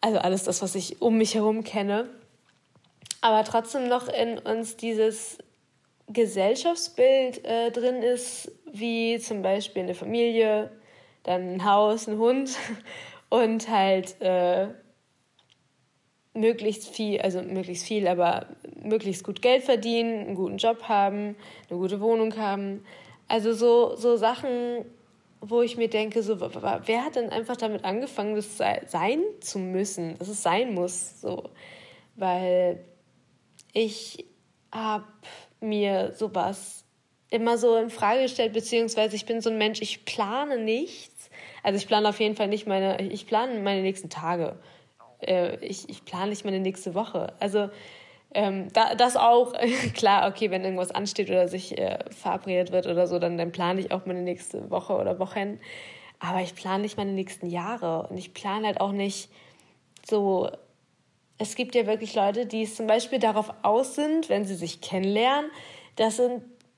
Also 0.00 0.18
alles 0.18 0.44
das, 0.44 0.62
was 0.62 0.76
ich 0.76 1.02
um 1.02 1.18
mich 1.18 1.34
herum 1.34 1.64
kenne. 1.64 2.08
Aber 3.20 3.42
trotzdem 3.42 3.88
noch 3.88 4.06
in 4.06 4.38
uns 4.38 4.76
dieses 4.76 5.38
Gesellschaftsbild 6.10 7.44
äh, 7.44 7.70
drin 7.70 8.02
ist, 8.02 8.50
wie 8.72 9.18
zum 9.18 9.42
Beispiel 9.42 9.82
eine 9.82 9.94
Familie, 9.94 10.70
dann 11.22 11.54
ein 11.54 11.64
Haus, 11.64 12.06
ein 12.06 12.18
Hund 12.18 12.50
und 13.28 13.68
halt 13.68 14.20
äh, 14.20 14.68
möglichst 16.32 16.88
viel, 16.88 17.20
also 17.20 17.42
möglichst 17.42 17.84
viel, 17.84 18.08
aber 18.08 18.46
möglichst 18.82 19.24
gut 19.24 19.42
Geld 19.42 19.64
verdienen, 19.64 20.26
einen 20.26 20.34
guten 20.34 20.56
Job 20.56 20.84
haben, 20.84 21.36
eine 21.68 21.78
gute 21.78 22.00
Wohnung 22.00 22.36
haben. 22.36 22.84
Also 23.26 23.52
so, 23.52 23.96
so 23.96 24.16
Sachen, 24.16 24.84
wo 25.40 25.62
ich 25.62 25.76
mir 25.76 25.88
denke, 25.88 26.22
so, 26.22 26.40
wer 26.40 27.04
hat 27.04 27.16
denn 27.16 27.30
einfach 27.30 27.56
damit 27.56 27.84
angefangen, 27.84 28.34
das 28.34 28.56
sein 28.56 29.20
zu 29.40 29.58
müssen, 29.58 30.16
dass 30.18 30.28
es 30.28 30.42
sein 30.42 30.74
muss, 30.74 31.20
so, 31.20 31.50
weil 32.16 32.84
ich 33.72 34.24
habe 34.72 35.04
mir 35.60 36.12
sowas 36.12 36.84
immer 37.30 37.58
so 37.58 37.76
in 37.76 37.90
Frage 37.90 38.22
gestellt, 38.22 38.52
beziehungsweise 38.52 39.16
ich 39.16 39.26
bin 39.26 39.40
so 39.40 39.50
ein 39.50 39.58
Mensch, 39.58 39.82
ich 39.82 40.04
plane 40.04 40.58
nichts. 40.58 41.30
Also 41.62 41.76
ich 41.76 41.86
plane 41.86 42.08
auf 42.08 42.20
jeden 42.20 42.36
Fall 42.36 42.48
nicht 42.48 42.66
meine, 42.66 43.00
ich 43.02 43.26
plane 43.26 43.60
meine 43.60 43.82
nächsten 43.82 44.08
Tage. 44.08 44.56
Äh, 45.20 45.56
ich, 45.64 45.88
ich 45.88 46.04
plane 46.04 46.30
nicht 46.30 46.44
meine 46.44 46.60
nächste 46.60 46.94
Woche. 46.94 47.34
Also 47.40 47.68
ähm, 48.34 48.72
da, 48.72 48.94
das 48.94 49.16
auch, 49.16 49.54
klar, 49.94 50.28
okay, 50.28 50.50
wenn 50.50 50.64
irgendwas 50.64 50.90
ansteht 50.90 51.28
oder 51.28 51.48
sich 51.48 51.76
äh, 51.78 51.98
verabredet 52.10 52.72
wird 52.72 52.86
oder 52.86 53.06
so, 53.06 53.18
dann, 53.18 53.36
dann 53.38 53.52
plane 53.52 53.80
ich 53.80 53.92
auch 53.92 54.06
meine 54.06 54.22
nächste 54.22 54.70
Woche 54.70 54.94
oder 54.94 55.18
Wochen. 55.18 55.60
Aber 56.20 56.40
ich 56.40 56.54
plane 56.54 56.82
nicht 56.82 56.96
meine 56.96 57.12
nächsten 57.12 57.46
Jahre. 57.46 58.08
Und 58.08 58.16
ich 58.16 58.34
plane 58.34 58.66
halt 58.66 58.80
auch 58.80 58.92
nicht 58.92 59.30
so. 60.06 60.50
Es 61.38 61.54
gibt 61.54 61.74
ja 61.74 61.86
wirklich 61.86 62.14
Leute, 62.14 62.46
die 62.46 62.66
zum 62.66 62.86
Beispiel 62.86 63.18
darauf 63.18 63.52
aus 63.62 63.94
sind, 63.94 64.28
wenn 64.28 64.44
sie 64.44 64.56
sich 64.56 64.80
kennenlernen, 64.80 65.50
dass 65.96 66.20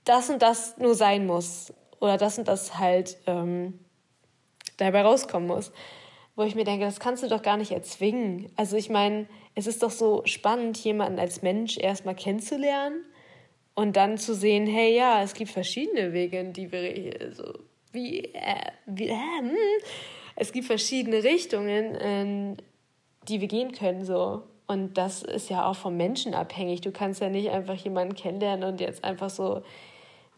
das 0.05 0.31
und 0.31 0.43
das 0.43 0.79
nur 0.79 0.95
sein 0.95 1.26
muss. 1.26 1.73
Oder 1.99 2.17
das 2.17 2.38
und 2.38 2.49
das 2.49 2.79
halt 2.79 3.17
ähm, 3.26 3.79
dabei 4.76 5.02
rauskommen 5.02 5.49
muss 5.49 5.73
wo 6.40 6.45
ich 6.45 6.55
mir 6.55 6.64
denke, 6.64 6.87
das 6.87 7.00
kannst 7.00 7.23
du 7.23 7.29
doch 7.29 7.43
gar 7.43 7.59
nicht 7.59 7.73
erzwingen. 7.73 8.50
Also 8.57 8.75
ich 8.75 8.88
meine, 8.88 9.26
es 9.55 9.67
ist 9.67 9.83
doch 9.83 9.90
so 9.90 10.23
spannend, 10.25 10.79
jemanden 10.79 11.19
als 11.19 11.43
Mensch 11.43 11.76
erstmal 11.76 12.14
kennenzulernen 12.14 13.05
und 13.75 13.95
dann 13.95 14.17
zu 14.17 14.35
sehen, 14.35 14.67
hey, 14.67 14.97
ja, 14.97 15.23
es 15.23 15.35
gibt 15.35 15.50
verschiedene 15.50 16.14
Wege, 16.14 16.40
in 16.40 16.55
die 16.55 16.73
wir 16.73 17.35
so 17.35 17.52
wie, 17.93 18.25
äh, 18.25 18.71
wie 18.87 19.09
äh, 19.09 19.17
es 20.35 20.52
gibt 20.52 20.67
verschiedene 20.67 21.23
Richtungen, 21.25 21.95
in 21.97 22.57
die 23.29 23.41
wir 23.41 23.49
gehen 23.49 23.73
können 23.73 24.05
so. 24.05 24.43
Und 24.67 24.95
das 24.95 25.23
ist 25.23 25.50
ja 25.50 25.67
auch 25.67 25.75
vom 25.75 25.97
Menschen 25.97 26.35
abhängig. 26.35 26.81
Du 26.81 26.93
kannst 26.93 27.21
ja 27.21 27.29
nicht 27.29 27.50
einfach 27.50 27.75
jemanden 27.75 28.15
kennenlernen 28.15 28.69
und 28.69 28.81
jetzt 28.81 29.03
einfach 29.03 29.31
so, 29.31 29.62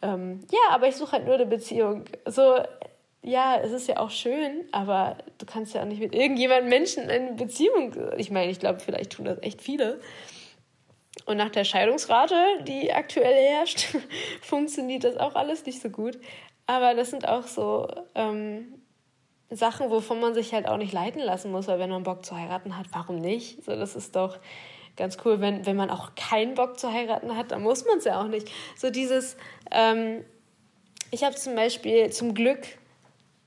ähm, 0.00 0.40
ja, 0.50 0.74
aber 0.74 0.88
ich 0.88 0.96
suche 0.96 1.12
halt 1.12 1.26
nur 1.26 1.34
eine 1.34 1.46
Beziehung. 1.46 2.04
So, 2.26 2.56
ja, 3.22 3.56
es 3.62 3.72
ist 3.72 3.88
ja 3.88 3.98
auch 3.98 4.10
schön, 4.10 4.64
aber 4.72 5.18
du 5.38 5.46
kannst 5.46 5.74
ja 5.74 5.82
auch 5.82 5.86
nicht 5.86 6.00
mit 6.00 6.14
irgendjemandem 6.14 6.70
Menschen 6.70 7.04
in 7.04 7.10
eine 7.10 7.32
Beziehung. 7.34 7.94
Ich 8.16 8.30
meine, 8.30 8.50
ich 8.50 8.58
glaube, 8.58 8.80
vielleicht 8.80 9.12
tun 9.12 9.26
das 9.26 9.40
echt 9.42 9.62
viele. 9.62 10.00
Und 11.26 11.36
nach 11.36 11.50
der 11.50 11.64
Scheidungsrate, 11.64 12.34
die 12.66 12.92
aktuell 12.92 13.34
herrscht, 13.34 13.94
funktioniert 14.42 15.04
das 15.04 15.16
auch 15.18 15.34
alles 15.34 15.64
nicht 15.66 15.80
so 15.80 15.90
gut. 15.90 16.18
Aber 16.66 16.94
das 16.94 17.10
sind 17.10 17.28
auch 17.28 17.46
so 17.46 17.86
ähm, 18.14 18.81
Sachen, 19.54 19.90
wovon 19.90 20.20
man 20.20 20.34
sich 20.34 20.52
halt 20.52 20.66
auch 20.66 20.76
nicht 20.76 20.92
leiten 20.92 21.20
lassen 21.20 21.50
muss, 21.50 21.68
weil 21.68 21.78
wenn 21.78 21.90
man 21.90 22.02
Bock 22.02 22.24
zu 22.24 22.36
heiraten 22.36 22.76
hat, 22.76 22.86
warum 22.92 23.16
nicht? 23.16 23.64
So, 23.64 23.74
das 23.74 23.94
ist 23.94 24.16
doch 24.16 24.38
ganz 24.96 25.18
cool. 25.24 25.40
Wenn, 25.40 25.66
wenn 25.66 25.76
man 25.76 25.90
auch 25.90 26.14
keinen 26.14 26.54
Bock 26.54 26.78
zu 26.78 26.92
heiraten 26.92 27.36
hat, 27.36 27.50
dann 27.50 27.62
muss 27.62 27.84
man 27.84 27.98
es 27.98 28.04
ja 28.04 28.20
auch 28.20 28.28
nicht. 28.28 28.50
So 28.76 28.90
dieses, 28.90 29.36
ähm, 29.70 30.24
ich 31.10 31.24
habe 31.24 31.34
zum 31.34 31.54
Beispiel 31.54 32.10
zum 32.10 32.34
Glück 32.34 32.60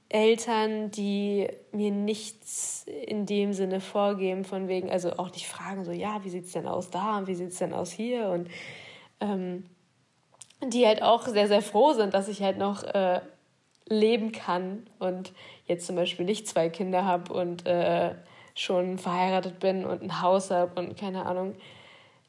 Eltern, 0.10 0.92
die 0.92 1.48
mir 1.72 1.92
nichts 1.92 2.86
in 2.86 3.26
dem 3.26 3.54
Sinne 3.54 3.82
vorgeben, 3.82 4.46
von 4.46 4.68
wegen, 4.68 4.90
also 4.90 5.14
auch 5.14 5.32
nicht 5.32 5.48
fragen, 5.48 5.84
so, 5.84 5.92
ja, 5.92 6.24
wie 6.24 6.30
sieht 6.30 6.46
es 6.46 6.52
denn 6.52 6.68
aus 6.68 6.92
da 6.92 7.18
und 7.18 7.28
wie 7.28 7.36
sieht 7.36 7.50
es 7.50 7.58
denn 7.58 7.74
aus 7.74 7.92
hier 7.92 8.30
und 8.30 8.48
ähm, 9.20 9.66
die 10.64 10.86
halt 10.86 11.02
auch 11.02 11.28
sehr, 11.28 11.48
sehr 11.48 11.62
froh 11.62 11.94
sind, 11.94 12.14
dass 12.14 12.28
ich 12.28 12.42
halt 12.42 12.58
noch 12.58 12.84
äh, 12.84 13.20
leben 13.88 14.32
kann 14.32 14.88
und 15.00 15.32
jetzt 15.66 15.86
zum 15.86 15.96
Beispiel 15.96 16.26
nicht 16.26 16.48
zwei 16.48 16.70
Kinder 16.70 17.06
habe 17.06 17.34
und 17.34 17.66
äh, 17.66 18.16
schon 18.56 18.98
verheiratet 18.98 19.60
bin 19.60 19.86
und 19.86 20.02
ein 20.02 20.22
Haus 20.22 20.50
habe 20.50 20.80
und 20.80 20.98
keine 20.98 21.26
Ahnung. 21.26 21.56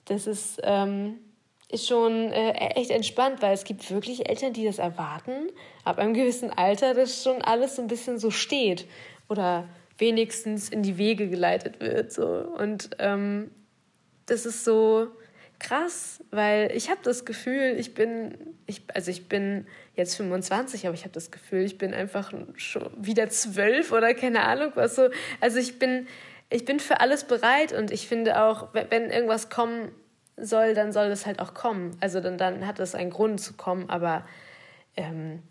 Das 0.04 0.26
ist, 0.26 0.60
ähm, 0.62 1.18
ist 1.70 1.88
schon 1.88 2.32
äh, 2.32 2.52
echt 2.74 2.90
entspannt, 2.90 3.42
weil 3.42 3.54
es 3.54 3.64
gibt 3.64 3.90
wirklich 3.90 4.28
Eltern, 4.28 4.52
die 4.52 4.64
das 4.64 4.78
erwarten, 4.78 5.50
ab 5.84 5.98
einem 5.98 6.14
gewissen 6.14 6.50
Alter, 6.50 6.94
dass 6.94 7.22
schon 7.22 7.42
alles 7.42 7.76
so 7.76 7.82
ein 7.82 7.88
bisschen 7.88 8.18
so 8.18 8.30
steht 8.30 8.86
oder 9.28 9.68
wenigstens 9.98 10.68
in 10.68 10.82
die 10.82 10.98
Wege 10.98 11.28
geleitet 11.28 11.80
wird. 11.80 12.12
So. 12.12 12.26
Und 12.26 12.90
ähm, 12.98 13.50
das 14.26 14.46
ist 14.46 14.64
so 14.64 15.08
krass, 15.58 16.22
weil 16.30 16.70
ich 16.74 16.90
habe 16.90 17.00
das 17.02 17.24
Gefühl, 17.24 17.76
ich 17.78 17.94
bin, 17.94 18.36
ich, 18.66 18.82
also 18.92 19.10
ich 19.10 19.28
bin 19.28 19.66
jetzt 19.96 20.16
25, 20.16 20.86
aber 20.86 20.94
ich 20.94 21.02
habe 21.02 21.12
das 21.12 21.30
Gefühl, 21.30 21.62
ich 21.62 21.78
bin 21.78 21.94
einfach 21.94 22.32
schon 22.56 22.90
wieder 22.96 23.28
zwölf 23.28 23.92
oder 23.92 24.14
keine 24.14 24.42
Ahnung 24.42 24.72
was 24.74 24.94
so. 24.94 25.08
Also 25.40 25.58
ich 25.58 25.78
bin, 25.78 26.06
ich 26.50 26.64
bin 26.64 26.78
für 26.78 27.00
alles 27.00 27.24
bereit 27.24 27.72
und 27.72 27.90
ich 27.90 28.06
finde 28.06 28.42
auch, 28.42 28.68
wenn 28.72 29.10
irgendwas 29.10 29.48
kommen 29.48 29.90
soll, 30.36 30.74
dann 30.74 30.92
soll 30.92 31.06
es 31.06 31.24
halt 31.26 31.40
auch 31.40 31.54
kommen. 31.54 31.96
Also 32.00 32.20
dann, 32.20 32.36
dann 32.36 32.66
hat 32.66 32.78
es 32.78 32.94
einen 32.94 33.10
Grund 33.10 33.40
zu 33.40 33.54
kommen, 33.54 33.88
aber 33.88 34.26
ähm, 34.96 35.42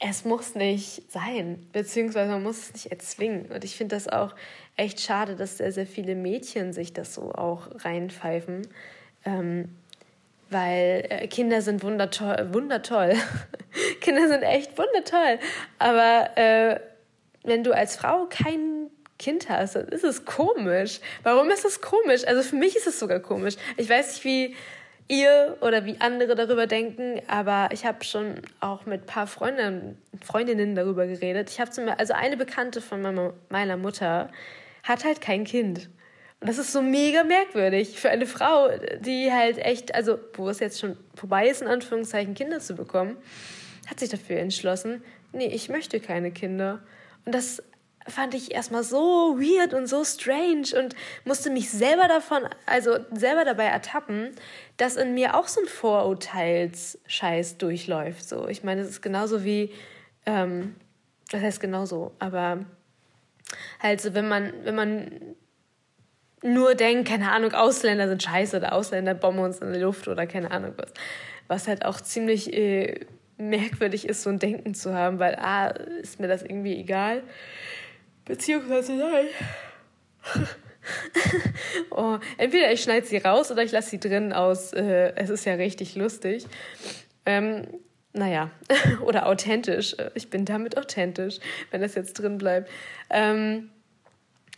es 0.00 0.24
muss 0.24 0.54
nicht 0.54 1.10
sein, 1.10 1.66
beziehungsweise 1.72 2.32
man 2.32 2.42
muss 2.42 2.58
es 2.58 2.72
nicht 2.72 2.86
erzwingen. 2.86 3.46
Und 3.46 3.64
ich 3.64 3.76
finde 3.76 3.96
das 3.96 4.08
auch 4.08 4.34
echt 4.76 5.00
schade, 5.00 5.36
dass 5.36 5.58
sehr, 5.58 5.72
sehr 5.72 5.86
viele 5.86 6.14
Mädchen 6.14 6.72
sich 6.72 6.92
das 6.92 7.14
so 7.14 7.32
auch 7.32 7.68
reinpfeifen. 7.84 8.66
Ähm, 9.24 9.70
weil 10.50 11.06
äh, 11.08 11.26
Kinder 11.28 11.62
sind 11.62 11.82
wundertoll. 11.82 12.48
wundertoll. 12.52 13.14
Kinder 14.00 14.28
sind 14.28 14.42
echt 14.42 14.76
wundertoll. 14.78 15.38
Aber 15.78 16.36
äh, 16.36 16.80
wenn 17.44 17.64
du 17.64 17.72
als 17.72 17.96
Frau 17.96 18.26
kein 18.28 18.90
Kind 19.18 19.48
hast, 19.48 19.76
dann 19.76 19.88
ist 19.88 20.04
es 20.04 20.24
komisch. 20.24 21.00
Warum 21.22 21.50
ist 21.50 21.64
es 21.64 21.80
komisch? 21.80 22.26
Also 22.26 22.42
für 22.42 22.56
mich 22.56 22.76
ist 22.76 22.86
es 22.86 22.98
sogar 22.98 23.20
komisch. 23.20 23.56
Ich 23.76 23.88
weiß 23.88 24.08
nicht, 24.08 24.24
wie 24.24 24.56
ihr 25.08 25.56
oder 25.60 25.84
wie 25.84 26.00
andere 26.00 26.34
darüber 26.34 26.66
denken, 26.66 27.20
aber 27.28 27.68
ich 27.72 27.86
habe 27.86 28.04
schon 28.04 28.42
auch 28.60 28.86
mit 28.86 29.02
ein 29.02 29.06
paar 29.06 29.26
Freundinnen, 29.26 29.98
Freundinnen 30.22 30.74
darüber 30.74 31.06
geredet. 31.06 31.50
Ich 31.50 31.60
habe 31.60 31.70
zum 31.70 31.86
Beispiel, 31.86 32.00
also 32.00 32.14
eine 32.14 32.36
Bekannte 32.36 32.80
von 32.80 33.32
meiner 33.48 33.76
Mutter 33.76 34.30
hat 34.82 35.04
halt 35.04 35.20
kein 35.20 35.44
Kind. 35.44 35.88
Das 36.46 36.58
ist 36.58 36.72
so 36.72 36.80
mega 36.80 37.24
merkwürdig 37.24 37.98
für 37.98 38.08
eine 38.08 38.26
Frau, 38.26 38.70
die 39.00 39.32
halt 39.32 39.58
echt, 39.58 39.94
also 39.94 40.18
wo 40.34 40.48
es 40.48 40.60
jetzt 40.60 40.78
schon 40.78 40.96
vorbei 41.14 41.48
ist, 41.48 41.60
in 41.60 41.68
Anführungszeichen 41.68 42.34
Kinder 42.34 42.60
zu 42.60 42.74
bekommen, 42.74 43.16
hat 43.88 43.98
sich 43.98 44.10
dafür 44.10 44.38
entschlossen, 44.38 45.02
nee, 45.32 45.46
ich 45.48 45.68
möchte 45.68 45.98
keine 45.98 46.30
Kinder. 46.30 46.82
Und 47.24 47.34
das 47.34 47.62
fand 48.06 48.34
ich 48.34 48.54
erstmal 48.54 48.84
so 48.84 49.36
weird 49.40 49.74
und 49.74 49.88
so 49.88 50.04
strange 50.04 50.68
und 50.78 50.94
musste 51.24 51.50
mich 51.50 51.68
selber 51.70 52.06
davon, 52.06 52.42
also 52.64 52.98
selber 53.12 53.44
dabei 53.44 53.64
ertappen, 53.64 54.30
dass 54.76 54.94
in 54.94 55.14
mir 55.14 55.34
auch 55.34 55.48
so 55.48 55.60
ein 55.60 55.66
Vorurteilsscheiß 55.66 57.58
durchläuft. 57.58 58.28
So, 58.28 58.46
ich 58.46 58.62
meine, 58.62 58.82
es 58.82 58.88
ist 58.88 59.02
genauso 59.02 59.44
wie, 59.44 59.72
ähm, 60.24 60.76
das 61.32 61.42
heißt 61.42 61.60
genauso, 61.60 62.12
aber 62.20 62.64
halt 63.80 64.00
so, 64.00 64.14
wenn 64.14 64.28
man, 64.28 64.52
wenn 64.62 64.76
man 64.76 65.36
nur 66.46 66.74
denkt, 66.74 67.08
keine 67.08 67.32
Ahnung, 67.32 67.52
Ausländer 67.52 68.08
sind 68.08 68.22
scheiße 68.22 68.56
oder 68.56 68.72
Ausländer 68.72 69.14
bomben 69.14 69.40
uns 69.40 69.58
in 69.58 69.72
die 69.72 69.80
Luft 69.80 70.08
oder 70.08 70.26
keine 70.26 70.50
Ahnung 70.50 70.72
was. 70.76 70.92
Was 71.48 71.68
halt 71.68 71.84
auch 71.84 72.00
ziemlich 72.00 72.52
äh, 72.52 73.06
merkwürdig 73.38 74.08
ist, 74.08 74.22
so 74.22 74.30
ein 74.30 74.38
Denken 74.38 74.74
zu 74.74 74.94
haben, 74.94 75.18
weil 75.18 75.36
A, 75.36 75.68
ist 75.68 76.20
mir 76.20 76.28
das 76.28 76.42
irgendwie 76.42 76.78
egal. 76.78 77.22
Beziehungsweise 78.24 78.94
nein. 78.94 79.26
oh, 81.90 82.18
entweder 82.38 82.72
ich 82.72 82.82
schneide 82.82 83.06
sie 83.06 83.18
raus 83.18 83.50
oder 83.50 83.62
ich 83.62 83.72
lasse 83.72 83.90
sie 83.90 84.00
drin 84.00 84.32
aus. 84.32 84.72
Äh, 84.72 85.12
es 85.16 85.30
ist 85.30 85.44
ja 85.44 85.54
richtig 85.54 85.94
lustig. 85.94 86.46
Ähm, 87.24 87.66
naja, 88.12 88.50
oder 89.02 89.26
authentisch. 89.26 89.94
Ich 90.14 90.30
bin 90.30 90.44
damit 90.44 90.76
authentisch, 90.78 91.38
wenn 91.70 91.82
das 91.82 91.94
jetzt 91.94 92.14
drin 92.14 92.38
bleibt. 92.38 92.70
Ähm, 93.10 93.70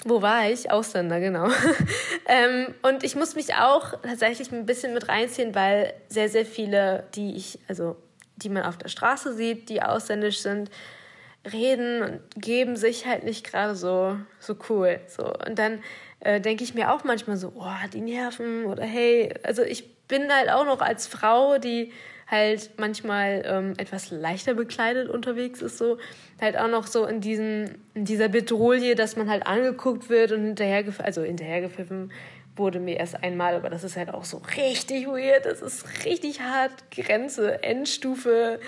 wo 0.05 0.23
war 0.23 0.49
ich? 0.49 0.71
Ausländer, 0.71 1.21
genau. 1.21 1.49
ähm, 2.27 2.75
und 2.83 3.03
ich 3.03 3.17
muss 3.17 3.35
mich 3.35 3.55
auch 3.55 4.01
tatsächlich 4.03 4.53
ein 4.53 4.67
bisschen 4.67 4.95
mit 4.95 5.09
reinziehen, 5.09 5.55
weil 5.55 5.93
sehr, 6.09 6.29
sehr 6.29 6.47
viele, 6.47 7.05
die 7.15 7.37
ich, 7.37 7.59
also 7.69 7.97
die 8.37 8.49
man 8.49 8.63
auf 8.63 8.79
der 8.79 8.89
Straße 8.89 9.35
sieht, 9.35 9.69
die 9.69 9.83
ausländisch 9.83 10.39
sind, 10.39 10.71
reden 11.53 12.03
und 12.03 12.21
geben 12.37 12.77
sich 12.77 13.07
halt 13.07 13.25
nicht 13.25 13.45
gerade 13.45 13.75
so, 13.75 14.17
so 14.39 14.57
cool. 14.69 15.01
So. 15.09 15.33
Und 15.47 15.59
dann 15.59 15.83
äh, 16.21 16.41
denke 16.41 16.63
ich 16.63 16.75
mir 16.75 16.93
auch 16.93 17.05
manchmal 17.05 17.37
so, 17.37 17.53
oh, 17.57 17.89
die 17.93 18.01
nerven 18.01 18.67
oder 18.67 18.85
hey, 18.85 19.35
also 19.43 19.63
ich 19.63 19.97
bin 20.07 20.33
halt 20.33 20.51
auch 20.51 20.65
noch 20.65 20.81
als 20.81 21.07
Frau, 21.07 21.59
die 21.59 21.93
halt 22.31 22.73
manchmal 22.77 23.43
ähm, 23.47 23.75
etwas 23.79 24.11
leichter 24.11 24.55
bekleidet 24.55 25.09
unterwegs 25.09 25.63
ist, 25.63 25.79
so. 25.79 25.99
Halt 26.41 26.57
auch 26.57 26.69
noch 26.69 26.87
so 26.87 27.07
in 27.07 27.21
diesen, 27.21 27.83
in 27.95 28.05
dieser 28.05 28.29
Bedrohung, 28.29 28.95
dass 28.97 29.17
man 29.17 29.29
halt 29.29 29.47
angeguckt 29.47 30.09
wird 30.09 30.33
und 30.33 30.45
hinterher, 30.45 30.85
also 31.03 31.23
hinterhergepfiffen 31.23 32.13
wurde 32.59 32.81
mir 32.81 32.97
erst 32.97 33.23
einmal, 33.23 33.55
aber 33.55 33.71
das 33.71 33.85
ist 33.85 33.97
halt 33.97 34.13
auch 34.13 34.25
so 34.25 34.43
richtig 34.57 35.07
weird, 35.07 35.47
das 35.47 35.63
ist 35.63 36.05
richtig 36.05 36.41
hart, 36.41 36.73
Grenze, 36.91 37.63
Endstufe, 37.63 38.61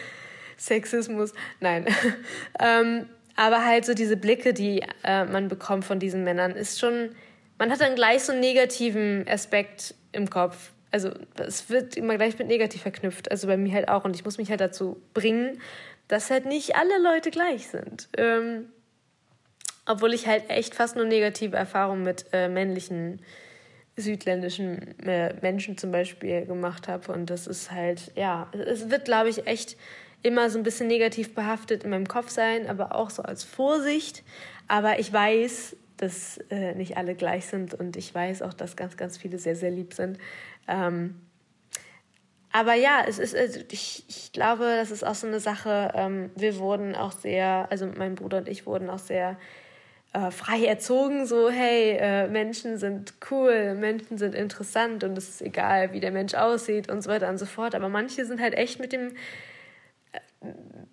Sexismus, 0.57 1.35
nein. 1.59 1.87
ähm, 2.61 3.07
aber 3.37 3.65
halt 3.65 3.85
so 3.85 3.95
diese 3.95 4.17
Blicke, 4.17 4.55
die 4.55 4.83
äh, 5.03 5.25
man 5.25 5.49
bekommt 5.49 5.85
von 5.85 5.99
diesen 5.99 6.25
Männern, 6.25 6.53
ist 6.53 6.79
schon, 6.79 7.11
man 7.59 7.71
hat 7.71 7.81
dann 7.81 7.95
gleich 7.95 8.23
so 8.23 8.33
einen 8.33 8.41
negativen 8.41 9.27
Aspekt 9.29 9.95
im 10.13 10.31
Kopf 10.31 10.73
also 10.91 11.11
es 11.37 11.71
wird 11.71 11.97
immer 11.97 12.17
gleich 12.17 12.39
mit 12.39 12.49
negativ 12.49 12.83
verknüpft. 12.83 13.31
Also 13.31 13.47
bei 13.47 13.57
mir 13.57 13.73
halt 13.73 13.89
auch. 13.89 14.05
Und 14.05 14.17
ich 14.17 14.25
muss 14.25 14.39
mich 14.39 14.51
halt 14.51 14.61
dazu 14.61 15.01
bringen, 15.15 15.61
dass 16.09 16.31
halt 16.31 16.47
nicht 16.47 16.77
alle 16.77 17.01
Leute 17.03 17.31
gleich 17.31 17.69
sind. 17.69 18.09
Ähm, 18.17 18.67
obwohl 19.87 20.15
ich 20.15 20.27
halt 20.27 20.51
echt 20.51 20.75
fast 20.75 20.97
nur 20.97 21.05
negative 21.05 21.57
Erfahrungen 21.57 22.03
mit 22.03 22.27
äh, 22.33 22.49
männlichen 22.49 23.21
südländischen 23.97 24.99
äh, 25.01 25.35
Menschen 25.43 25.77
zum 25.79 25.91
Beispiel 25.91 26.47
gemacht 26.47 26.89
habe. 26.89 27.13
Und 27.13 27.31
das 27.31 27.47
ist 27.47 27.71
halt, 27.71 28.13
ja, 28.17 28.51
es 28.53 28.91
wird, 28.91 29.05
glaube 29.05 29.29
ich, 29.29 29.47
echt 29.47 29.77
immer 30.23 30.51
so 30.51 30.59
ein 30.59 30.63
bisschen 30.63 30.87
negativ 30.87 31.35
behaftet 31.35 31.85
in 31.85 31.91
meinem 31.91 32.09
Kopf 32.09 32.31
sein, 32.31 32.69
aber 32.69 32.95
auch 32.95 33.11
so 33.11 33.23
als 33.23 33.45
Vorsicht. 33.45 34.23
Aber 34.69 34.99
ich 34.99 35.13
weiß, 35.13 35.77
dass 36.01 36.39
äh, 36.51 36.75
nicht 36.75 36.97
alle 36.97 37.15
gleich 37.15 37.47
sind 37.47 37.75
und 37.75 37.97
ich 37.97 38.15
weiß 38.15 38.43
auch, 38.43 38.55
dass 38.55 38.77
ganz, 38.77 38.97
ganz 38.97 39.19
viele 39.19 39.39
sehr, 39.39 39.57
sehr 39.57 39.71
lieb 39.71 39.95
sind. 39.95 40.19
Ähm, 40.69 41.21
aber 42.53 42.75
ja, 42.75 43.05
es 43.07 43.19
ist, 43.19 43.37
also 43.37 43.61
ich, 43.71 44.05
ich 44.09 44.33
glaube, 44.33 44.65
das 44.65 44.91
ist 44.91 45.05
auch 45.05 45.15
so 45.15 45.27
eine 45.27 45.41
Sache. 45.41 45.93
Ähm, 45.95 46.31
wir 46.35 46.59
wurden 46.59 46.97
auch 46.97 47.13
sehr, 47.13 47.69
also 47.71 47.87
mein 47.97 48.17
Bruder 48.17 48.39
und 48.39 48.49
ich 48.49 48.67
wurden 48.67 48.91
auch 48.91 48.99
sehr 48.99 49.39
äh, 50.13 50.33
frei 50.33 50.65
erzogen. 50.65 51.27
So, 51.27 51.49
hey, 51.49 51.97
äh, 52.01 52.27
Menschen 52.27 52.79
sind 52.79 53.15
cool, 53.31 53.75
Menschen 53.75 54.19
sind 54.19 54.35
interessant 54.35 55.05
und 55.05 55.17
es 55.17 55.29
ist 55.29 55.43
egal, 55.43 55.93
wie 55.93 56.01
der 56.01 56.11
Mensch 56.11 56.35
aussieht 56.35 56.91
und 56.91 57.03
so 57.03 57.11
weiter 57.11 57.29
und 57.29 57.39
so 57.39 57.47
fort. 57.47 57.77
Aber 57.77 57.89
manche 57.89 58.25
sind 58.25 58.41
halt 58.41 58.55
echt 58.55 58.81
mit 58.81 58.93
dem, 58.93 59.13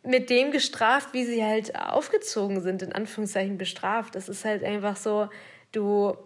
mit 0.04 0.30
dem 0.30 0.52
gestraft, 0.52 1.14
wie 1.14 1.26
sie 1.26 1.44
halt 1.44 1.76
aufgezogen 1.76 2.62
sind, 2.62 2.82
in 2.82 2.94
Anführungszeichen 2.94 3.58
bestraft. 3.58 4.16
Das 4.16 4.30
ist 4.30 4.46
halt 4.46 4.64
einfach 4.64 4.96
so, 4.96 5.30
du 5.72 6.18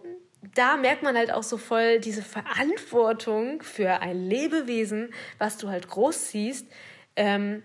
da 0.54 0.76
merkt 0.76 1.02
man 1.02 1.16
halt 1.16 1.32
auch 1.32 1.42
so 1.42 1.56
voll 1.56 2.00
diese 2.00 2.22
Verantwortung 2.22 3.62
für 3.62 4.00
ein 4.00 4.28
Lebewesen, 4.28 5.12
was 5.38 5.56
du 5.56 5.68
halt 5.68 5.88
groß 5.88 6.28
ziehst, 6.28 6.66
ähm, 7.14 7.62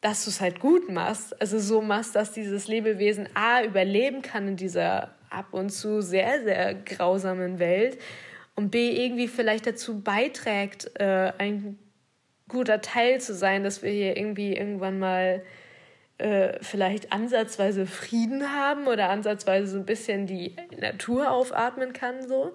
dass 0.00 0.24
du 0.24 0.30
es 0.30 0.40
halt 0.40 0.60
gut 0.60 0.88
machst. 0.88 1.38
Also 1.40 1.58
so 1.58 1.82
machst, 1.82 2.16
dass 2.16 2.32
dieses 2.32 2.66
Lebewesen 2.66 3.28
A 3.34 3.62
überleben 3.62 4.22
kann 4.22 4.48
in 4.48 4.56
dieser 4.56 5.14
ab 5.28 5.48
und 5.52 5.70
zu 5.70 6.00
sehr, 6.00 6.42
sehr 6.42 6.74
grausamen 6.74 7.58
Welt 7.58 7.98
und 8.54 8.70
B 8.70 9.04
irgendwie 9.04 9.28
vielleicht 9.28 9.66
dazu 9.66 10.00
beiträgt, 10.00 10.90
äh, 10.98 11.32
ein 11.36 11.78
guter 12.48 12.80
Teil 12.80 13.20
zu 13.20 13.34
sein, 13.34 13.64
dass 13.64 13.82
wir 13.82 13.90
hier 13.90 14.16
irgendwie 14.16 14.56
irgendwann 14.56 14.98
mal 14.98 15.42
äh, 16.18 16.58
vielleicht 16.62 17.12
ansatzweise 17.12 17.86
Frieden 17.86 18.52
haben 18.52 18.86
oder 18.86 19.10
ansatzweise 19.10 19.68
so 19.68 19.78
ein 19.78 19.86
bisschen 19.86 20.26
die 20.26 20.56
Natur 20.78 21.30
aufatmen 21.30 21.92
kann, 21.92 22.26
so. 22.26 22.54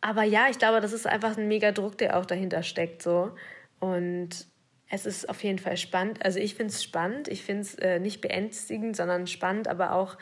Aber 0.00 0.22
ja, 0.22 0.48
ich 0.50 0.58
glaube, 0.58 0.80
das 0.80 0.92
ist 0.92 1.06
einfach 1.06 1.36
ein 1.36 1.48
mega 1.48 1.72
Druck, 1.72 1.98
der 1.98 2.18
auch 2.18 2.26
dahinter 2.26 2.62
steckt, 2.62 3.02
so. 3.02 3.32
Und 3.80 4.46
es 4.88 5.06
ist 5.06 5.28
auf 5.28 5.42
jeden 5.42 5.58
Fall 5.58 5.76
spannend. 5.76 6.24
Also 6.24 6.38
ich 6.38 6.54
finde 6.54 6.72
es 6.72 6.82
spannend. 6.82 7.28
Ich 7.28 7.42
finde 7.42 7.62
es 7.62 7.74
äh, 7.76 7.98
nicht 7.98 8.20
beängstigend, 8.20 8.96
sondern 8.96 9.26
spannend, 9.26 9.68
aber 9.68 9.92
auch 9.92 10.16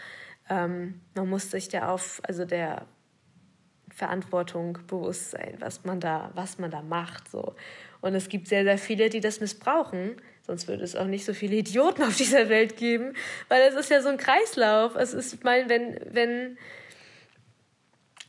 ähm, 0.49 1.00
man 1.14 1.28
muss 1.28 1.50
sich 1.50 1.68
der 1.68 1.90
auf, 1.90 2.20
also 2.25 2.44
der 2.44 2.87
Verantwortung 3.90 4.78
bewusst 4.87 5.32
sein, 5.32 5.56
was 5.61 5.84
man 5.84 6.00
da, 6.00 6.30
was 6.34 6.58
man 6.58 6.70
da 6.70 6.82
macht, 6.82 7.28
so. 7.28 7.54
Und 8.04 8.14
es 8.14 8.28
gibt 8.28 8.49
sehr, 8.49 8.64
sehr 8.64 8.76
viele, 8.76 9.08
die 9.08 9.20
das 9.20 9.40
missbrauchen. 9.40 10.16
Sonst 10.46 10.68
würde 10.68 10.84
es 10.84 10.94
auch 10.94 11.06
nicht 11.06 11.25
so 11.25 11.32
viele 11.32 11.56
Idioten 11.56 12.02
auf 12.02 12.14
dieser 12.14 12.50
Welt 12.50 12.76
geben, 12.76 13.14
weil 13.49 13.62
es 13.62 13.75
ist 13.75 13.90
ja 13.90 14.02
so 14.02 14.11
ein 14.11 14.18
Kreislauf. 14.18 14.94
Es 14.94 15.14
ist, 15.14 15.42
meine, 15.42 15.70
wenn, 15.70 15.99
wenn, 16.11 16.58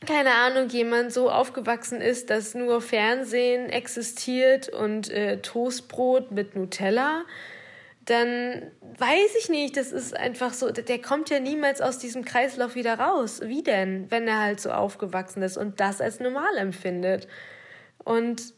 keine 0.06 0.32
Ahnung, 0.32 0.70
jemand 0.70 1.12
so 1.12 1.30
aufgewachsen 1.30 2.00
ist, 2.00 2.30
dass 2.30 2.54
nur 2.54 2.80
Fernsehen 2.80 3.68
existiert 3.68 4.70
und 4.70 5.10
äh, 5.10 5.42
Toastbrot 5.42 6.30
mit 6.30 6.56
Nutella, 6.56 7.26
dann 8.06 8.72
weiß 8.96 9.34
ich 9.40 9.50
nicht, 9.50 9.76
das 9.76 9.92
ist 9.92 10.16
einfach 10.16 10.54
so, 10.54 10.70
der 10.70 11.02
kommt 11.02 11.28
ja 11.28 11.38
niemals 11.38 11.82
aus 11.82 11.98
diesem 11.98 12.24
Kreislauf 12.24 12.76
wieder 12.76 12.98
raus. 12.98 13.42
Wie 13.44 13.62
denn, 13.62 14.10
wenn 14.10 14.26
er 14.26 14.40
halt 14.40 14.58
so 14.58 14.70
aufgewachsen 14.70 15.42
ist 15.42 15.58
und 15.58 15.80
das 15.80 16.00
als 16.00 16.18
normal 16.18 16.56
empfindet? 16.56 17.28
Und 18.02 18.55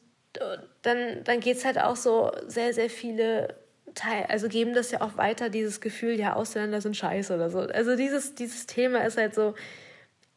dann, 0.83 1.25
dann 1.25 1.41
geht 1.41 1.57
es 1.57 1.65
halt 1.65 1.79
auch 1.79 1.97
so 1.97 2.33
sehr, 2.47 2.73
sehr 2.75 2.91
viele 2.91 3.57
Teil, 3.95 4.27
also 4.29 4.49
geben 4.49 4.75
das 4.75 4.91
ja 4.91 5.01
auch 5.01 5.17
weiter, 5.17 5.51
dieses 5.51 5.81
Gefühl, 5.81 6.19
ja, 6.19 6.35
Ausländer 6.35 6.81
sind 6.81 6.97
scheiße 6.97 7.35
oder 7.35 7.51
so. 7.51 7.61
Also 7.61 7.97
dieses, 7.97 8.35
dieses 8.35 8.67
Thema 8.67 9.05
ist 9.05 9.17
halt 9.17 9.35
so, 9.35 9.55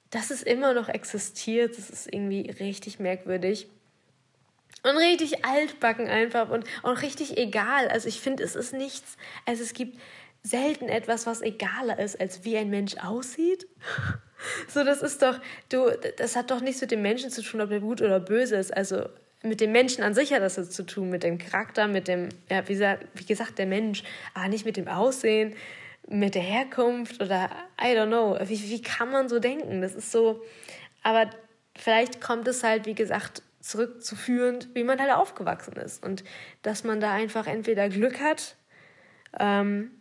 dass 0.10 0.30
es 0.30 0.44
immer 0.44 0.74
noch 0.74 0.90
existiert, 0.90 1.78
das 1.78 1.90
ist 1.90 2.12
irgendwie 2.12 2.50
richtig 2.50 3.00
merkwürdig. 3.00 3.68
Und 4.84 4.98
richtig 4.98 5.46
altbacken 5.46 6.08
einfach 6.08 6.50
und 6.50 6.66
auch 6.82 7.02
richtig 7.04 7.38
egal. 7.38 7.88
Also 7.88 8.08
ich 8.08 8.20
finde, 8.20 8.44
es 8.44 8.56
ist 8.56 8.74
nichts, 8.74 9.16
also 9.46 9.62
es 9.62 9.74
gibt 9.74 10.00
selten 10.44 10.90
etwas, 10.90 11.28
was 11.28 11.42
egaler 11.42 12.00
ist, 12.00 12.20
als 12.20 12.44
wie 12.44 12.58
ein 12.58 12.70
Mensch 12.70 12.98
aussieht. 12.98 13.68
So, 14.68 14.84
das 14.84 15.04
ist 15.04 15.22
doch, 15.22 15.40
du, 15.70 15.92
das 16.18 16.36
hat 16.36 16.50
doch 16.50 16.62
nichts 16.62 16.82
mit 16.82 16.90
dem 16.90 17.04
Menschen 17.04 17.30
zu 17.30 17.44
tun, 17.44 17.62
ob 17.62 17.70
der 17.70 17.80
gut 17.80 18.02
oder 18.02 18.20
böse 18.20 18.56
ist. 18.56 18.76
Also 18.76 19.08
mit 19.44 19.62
dem 19.62 19.72
Menschen 19.72 20.04
an 20.04 20.14
sich 20.14 20.34
hat 20.34 20.42
das 20.42 20.56
jetzt 20.56 20.74
zu 20.74 20.84
tun, 20.84 21.10
mit 21.10 21.24
dem 21.24 21.38
Charakter, 21.38 21.88
mit 21.88 22.08
dem, 22.08 22.30
ja, 22.50 22.64
wie 22.68 23.26
gesagt, 23.26 23.58
der 23.58 23.66
Mensch, 23.66 24.04
aber 24.34 24.48
nicht 24.48 24.66
mit 24.66 24.78
dem 24.78 24.88
Aussehen, 24.88 25.56
mit 26.08 26.36
der 26.36 26.42
Herkunft 26.42 27.22
oder 27.22 27.50
I 27.82 27.96
don't 27.96 28.08
know. 28.08 28.38
Wie, 28.48 28.70
wie 28.70 28.82
kann 28.82 29.12
man 29.12 29.30
so 29.30 29.40
denken? 29.40 29.82
Das 29.82 29.96
ist 29.96 30.12
so, 30.12 30.44
aber 31.04 31.30
vielleicht 31.76 32.22
kommt 32.22 32.48
es 32.48 32.64
halt, 32.64 32.86
wie 32.86 32.96
gesagt, 32.96 33.44
zurückzuführen, 33.62 34.66
wie 34.74 34.84
man 34.84 35.00
halt 35.00 35.12
aufgewachsen 35.12 35.76
ist. 35.76 36.04
Und 36.04 36.24
dass 36.64 36.84
man 36.84 37.00
da 37.00 37.14
einfach 37.14 37.48
entweder 37.48 37.90
Glück 37.90 38.20
hat 38.20 38.56
ähm, 39.40 39.92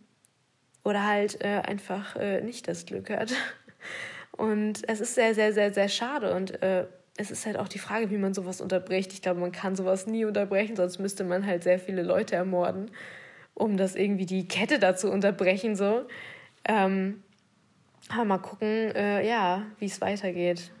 oder 0.83 1.05
halt 1.05 1.41
äh, 1.41 1.61
einfach 1.63 2.15
äh, 2.15 2.41
nicht 2.41 2.67
das 2.67 2.85
Glück 2.85 3.09
hat. 3.09 3.33
Und 4.31 4.87
es 4.87 5.01
ist 5.01 5.15
sehr, 5.15 5.35
sehr, 5.35 5.53
sehr, 5.53 5.73
sehr 5.73 5.89
schade. 5.89 6.33
Und 6.33 6.61
äh, 6.63 6.87
es 7.17 7.31
ist 7.31 7.45
halt 7.45 7.57
auch 7.57 7.67
die 7.67 7.79
Frage, 7.79 8.09
wie 8.09 8.17
man 8.17 8.33
sowas 8.33 8.61
unterbricht. 8.61 9.13
Ich 9.13 9.21
glaube, 9.21 9.39
man 9.39 9.51
kann 9.51 9.75
sowas 9.75 10.07
nie 10.07 10.25
unterbrechen, 10.25 10.75
sonst 10.75 10.99
müsste 10.99 11.23
man 11.23 11.45
halt 11.45 11.63
sehr 11.63 11.79
viele 11.79 12.03
Leute 12.03 12.35
ermorden, 12.35 12.91
um 13.53 13.77
das 13.77 13.95
irgendwie 13.95 14.25
die 14.25 14.47
Kette 14.47 14.79
dazu 14.79 15.11
unterbrechen. 15.11 15.75
So. 15.75 16.05
Ähm, 16.65 17.23
aber 18.09 18.25
mal 18.25 18.37
gucken, 18.39 18.95
äh, 18.95 19.27
ja, 19.27 19.65
wie 19.79 19.85
es 19.85 20.01
weitergeht. 20.01 20.71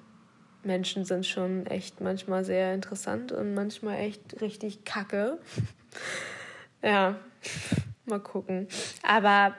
Menschen 0.63 1.05
sind 1.05 1.25
schon 1.25 1.65
echt 1.65 2.01
manchmal 2.01 2.45
sehr 2.45 2.73
interessant 2.73 3.31
und 3.31 3.53
manchmal 3.53 3.99
echt 3.99 4.41
richtig 4.41 4.85
kacke. 4.85 5.39
ja, 6.81 7.15
mal 8.05 8.19
gucken. 8.19 8.67
Aber 9.01 9.55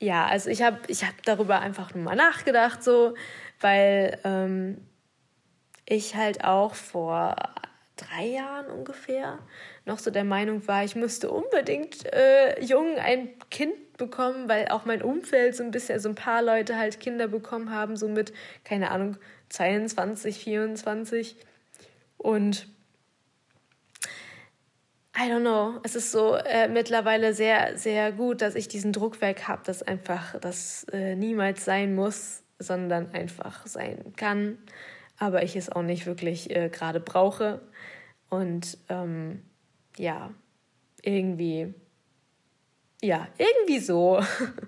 ja, 0.00 0.26
also 0.26 0.50
ich 0.50 0.62
habe 0.62 0.78
ich 0.88 1.04
hab 1.04 1.22
darüber 1.24 1.60
einfach 1.60 1.94
nur 1.94 2.04
mal 2.04 2.16
nachgedacht, 2.16 2.82
so, 2.82 3.14
weil 3.60 4.18
ähm, 4.24 4.78
ich 5.90 6.14
halt 6.14 6.44
auch 6.44 6.74
vor 6.74 7.36
drei 7.96 8.24
Jahren 8.26 8.66
ungefähr 8.66 9.40
noch 9.84 9.98
so 9.98 10.10
der 10.10 10.24
Meinung 10.24 10.66
war, 10.68 10.84
ich 10.84 10.94
müsste 10.94 11.30
unbedingt 11.30 12.06
äh, 12.12 12.62
jung 12.62 12.96
ein 12.96 13.28
Kind 13.50 13.96
bekommen, 13.98 14.48
weil 14.48 14.68
auch 14.68 14.84
mein 14.84 15.02
Umfeld 15.02 15.56
so 15.56 15.64
ein 15.64 15.72
bisschen, 15.72 15.98
so 16.00 16.08
ein 16.08 16.14
paar 16.14 16.42
Leute 16.42 16.78
halt 16.78 17.00
Kinder 17.00 17.28
bekommen 17.28 17.70
haben, 17.70 17.96
so 17.96 18.08
mit, 18.08 18.32
keine 18.64 18.90
Ahnung, 18.90 19.16
22, 19.50 20.38
24. 20.38 21.36
Und 22.16 22.68
I 25.16 25.30
don't 25.30 25.40
know, 25.40 25.80
es 25.82 25.96
ist 25.96 26.12
so 26.12 26.36
äh, 26.36 26.68
mittlerweile 26.68 27.34
sehr, 27.34 27.76
sehr 27.76 28.12
gut, 28.12 28.40
dass 28.42 28.54
ich 28.54 28.68
diesen 28.68 28.92
Druck 28.92 29.20
weg 29.20 29.48
habe, 29.48 29.62
dass 29.64 29.82
einfach 29.82 30.38
das 30.40 30.84
äh, 30.92 31.16
niemals 31.16 31.64
sein 31.64 31.94
muss, 31.94 32.42
sondern 32.58 33.12
einfach 33.12 33.66
sein 33.66 34.14
kann, 34.16 34.58
aber 35.20 35.44
ich 35.44 35.54
es 35.54 35.70
auch 35.70 35.82
nicht 35.82 36.06
wirklich 36.06 36.50
äh, 36.50 36.68
gerade 36.70 36.98
brauche. 36.98 37.60
Und 38.30 38.78
ähm, 38.88 39.42
ja, 39.96 40.30
irgendwie, 41.02 41.74
ja, 43.02 43.28
irgendwie 43.38 43.78
so. 43.78 44.20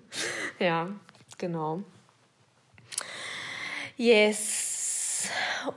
ja, 0.58 0.88
genau. 1.38 1.82
Yes. 3.96 5.30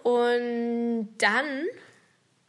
Und 0.03 1.09
dann, 1.17 1.65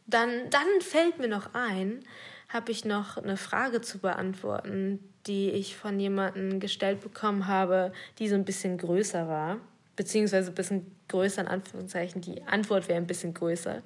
dann, 0.05 0.49
dann 0.49 0.81
fällt 0.81 1.19
mir 1.19 1.29
noch 1.29 1.53
ein, 1.53 2.03
habe 2.49 2.71
ich 2.71 2.83
noch 2.83 3.17
eine 3.17 3.37
Frage 3.37 3.79
zu 3.79 3.99
beantworten, 3.99 5.13
die 5.27 5.51
ich 5.51 5.77
von 5.77 5.97
jemandem 5.99 6.59
gestellt 6.59 6.99
bekommen 6.99 7.47
habe, 7.47 7.93
die 8.19 8.27
so 8.27 8.35
ein 8.35 8.45
bisschen 8.45 8.77
größer 8.77 9.29
war. 9.29 9.61
Beziehungsweise 9.97 10.51
ein 10.51 10.55
bisschen 10.55 10.95
größer 11.09 11.41
in 11.41 11.47
Anführungszeichen. 11.47 12.21
Die 12.21 12.43
Antwort 12.43 12.87
wäre 12.87 12.97
ein 12.97 13.07
bisschen 13.07 13.33
größer. 13.33 13.83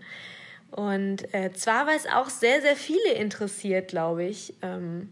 Und 0.69 1.33
äh, 1.33 1.51
zwar, 1.53 1.87
weil 1.87 1.97
es 1.97 2.05
auch 2.05 2.29
sehr, 2.29 2.61
sehr 2.61 2.75
viele 2.75 3.13
interessiert, 3.13 3.87
glaube 3.89 4.25
ich. 4.25 4.53
Ähm, 4.61 5.11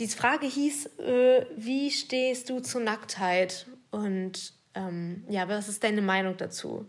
die 0.00 0.08
Frage 0.08 0.46
hieß, 0.46 0.98
äh, 0.98 1.46
wie 1.56 1.90
stehst 1.92 2.50
du 2.50 2.58
zur 2.58 2.80
Nacktheit? 2.80 3.66
Und 3.92 4.54
ähm, 4.74 5.24
ja, 5.28 5.48
was 5.48 5.68
ist 5.68 5.84
deine 5.84 6.02
Meinung 6.02 6.36
dazu? 6.36 6.86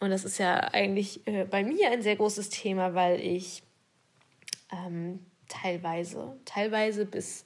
Und 0.00 0.10
das 0.10 0.24
ist 0.24 0.38
ja 0.38 0.56
eigentlich 0.56 1.26
äh, 1.26 1.44
bei 1.44 1.62
mir 1.62 1.90
ein 1.90 2.02
sehr 2.02 2.16
großes 2.16 2.48
Thema, 2.48 2.94
weil 2.94 3.20
ich 3.20 3.62
ähm, 4.72 5.20
teilweise, 5.48 6.40
teilweise 6.44 7.04
bis 7.04 7.44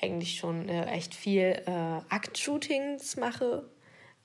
eigentlich 0.00 0.36
schon 0.36 0.68
äh, 0.68 0.86
echt 0.86 1.14
viel 1.14 1.62
äh, 1.66 1.70
Aktshootings 2.08 3.16
mache, 3.16 3.68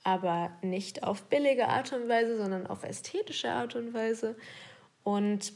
aber 0.02 0.52
nicht 0.62 1.02
auf 1.02 1.22
billige 1.24 1.68
Art 1.68 1.92
und 1.92 2.08
Weise, 2.08 2.36
sondern 2.36 2.66
auf 2.66 2.84
ästhetische 2.84 3.50
Art 3.50 3.74
und 3.74 3.94
Weise. 3.94 4.36
Und 5.02 5.52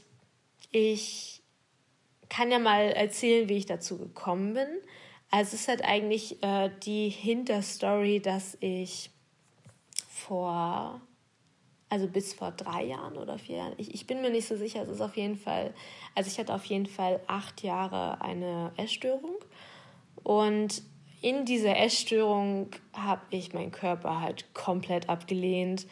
ich 0.70 1.42
kann 2.28 2.50
ja 2.50 2.59
mal 2.59 2.90
erzählen, 2.90 3.48
wie 3.48 3.57
ich 3.57 3.66
dazu 3.66 3.98
gekommen 3.98 4.54
bin. 4.54 4.68
Also 5.31 5.54
es 5.54 5.62
ist 5.62 5.68
halt 5.68 5.85
eigentlich 5.85 6.42
äh, 6.42 6.70
die 6.83 7.11
Hinterstory, 7.11 8.20
dass 8.20 8.57
ich 8.61 9.11
vor, 10.09 11.00
also 11.90 12.09
bis 12.09 12.35
vor 12.35 12.50
drei 12.52 12.85
Jahren 12.85 13.16
oder 13.16 13.38
vier 13.38 13.59
Jahren, 13.59 13.74
ich, 13.76 13.94
ich 13.94 14.07
bin 14.07 14.22
mir 14.22 14.31
nicht 14.31 14.48
so 14.48 14.57
sicher, 14.57 14.83
es 14.83 14.88
ist 14.88 15.00
auf 15.00 15.16
jeden 15.16 15.37
Fall, 15.37 15.74
also 16.14 16.31
ich 16.31 16.38
hatte 16.38 16.54
auf 16.54 16.64
jeden 16.64 16.87
Fall 16.87 17.20
acht 17.26 17.62
Jahre 17.62 18.20
eine 18.22 18.72
Essstörung 18.76 19.37
und 20.22 20.83
in 21.20 21.44
dieser 21.44 21.76
Essstörung 21.76 22.70
habe 22.92 23.22
ich 23.31 23.52
meinen 23.52 23.72
Körper 23.72 24.20
halt 24.20 24.52
komplett 24.54 25.09
abgelehnt, 25.09 25.87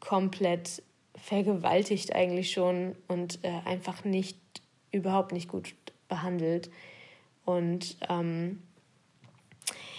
komplett 0.00 0.82
vergewaltigt 1.14 2.14
eigentlich 2.14 2.52
schon 2.52 2.94
und 3.08 3.42
äh, 3.42 3.60
einfach 3.64 4.04
nicht, 4.04 4.38
überhaupt 4.92 5.32
nicht 5.32 5.48
gut 5.48 5.74
behandelt. 6.08 6.70
Und 7.44 7.96
ähm, 8.08 8.62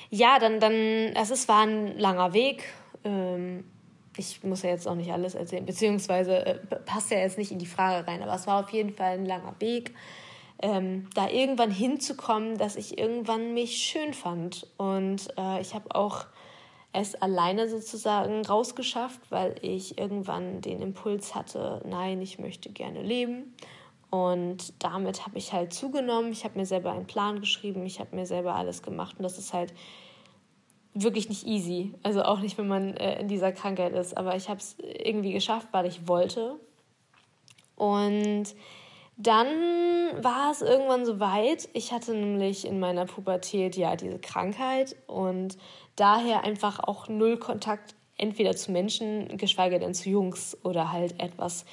ja, 0.09 0.39
dann, 0.39 0.59
dann, 0.59 1.11
also 1.15 1.33
es 1.33 1.47
war 1.47 1.65
ein 1.65 1.97
langer 1.97 2.33
Weg. 2.33 2.63
Ähm, 3.03 3.65
ich 4.15 4.43
muss 4.43 4.63
ja 4.63 4.69
jetzt 4.69 4.87
auch 4.87 4.95
nicht 4.95 5.11
alles 5.11 5.35
erzählen, 5.35 5.65
beziehungsweise 5.65 6.45
äh, 6.45 6.55
passt 6.85 7.11
ja 7.11 7.17
jetzt 7.19 7.37
nicht 7.37 7.51
in 7.51 7.59
die 7.59 7.65
Frage 7.65 8.07
rein, 8.07 8.21
aber 8.21 8.35
es 8.35 8.47
war 8.47 8.63
auf 8.63 8.69
jeden 8.71 8.93
Fall 8.93 9.13
ein 9.13 9.25
langer 9.25 9.55
Weg, 9.59 9.93
ähm, 10.61 11.09
da 11.13 11.29
irgendwann 11.29 11.71
hinzukommen, 11.71 12.57
dass 12.57 12.75
ich 12.75 12.97
irgendwann 12.97 13.53
mich 13.53 13.77
schön 13.77 14.13
fand. 14.13 14.67
Und 14.77 15.27
äh, 15.37 15.61
ich 15.61 15.73
habe 15.73 15.93
auch 15.95 16.25
es 16.93 17.15
alleine 17.15 17.69
sozusagen 17.69 18.45
rausgeschafft, 18.45 19.19
weil 19.29 19.55
ich 19.61 19.97
irgendwann 19.97 20.61
den 20.61 20.81
Impuls 20.81 21.35
hatte, 21.35 21.81
nein, 21.85 22.21
ich 22.21 22.39
möchte 22.39 22.71
gerne 22.71 23.03
leben. 23.03 23.55
Und 24.09 24.73
damit 24.83 25.25
habe 25.25 25.37
ich 25.37 25.53
halt 25.53 25.73
zugenommen. 25.73 26.31
Ich 26.31 26.43
habe 26.43 26.57
mir 26.57 26.65
selber 26.65 26.91
einen 26.93 27.07
Plan 27.07 27.39
geschrieben, 27.39 27.85
ich 27.85 27.99
habe 27.99 28.15
mir 28.15 28.25
selber 28.25 28.55
alles 28.55 28.81
gemacht. 28.81 29.17
Und 29.17 29.23
das 29.23 29.37
ist 29.37 29.53
halt 29.53 29.73
wirklich 30.93 31.29
nicht 31.29 31.45
easy. 31.45 31.93
Also 32.03 32.23
auch 32.23 32.39
nicht, 32.39 32.57
wenn 32.57 32.67
man 32.67 32.95
äh, 32.97 33.19
in 33.19 33.27
dieser 33.27 33.51
Krankheit 33.51 33.93
ist. 33.93 34.17
Aber 34.17 34.35
ich 34.35 34.49
habe 34.49 34.59
es 34.59 34.77
irgendwie 34.79 35.33
geschafft, 35.33 35.67
weil 35.71 35.85
ich 35.85 36.07
wollte. 36.07 36.55
Und 37.75 38.55
dann 39.17 39.47
war 40.23 40.51
es 40.51 40.61
irgendwann 40.61 41.05
so 41.05 41.19
weit. 41.19 41.69
Ich 41.73 41.91
hatte 41.91 42.13
nämlich 42.13 42.67
in 42.67 42.79
meiner 42.79 43.05
Pubertät 43.05 43.75
ja 43.75 43.95
diese 43.95 44.19
Krankheit 44.19 44.95
und 45.07 45.57
daher 45.95 46.43
einfach 46.43 46.79
auch 46.79 47.07
null 47.07 47.37
Kontakt 47.37 47.95
entweder 48.17 48.55
zu 48.55 48.71
Menschen, 48.71 49.37
geschweige 49.37 49.79
denn 49.79 49.95
zu 49.95 50.09
Jungs 50.09 50.57
oder 50.63 50.91
halt 50.91 51.19
etwas 51.19 51.65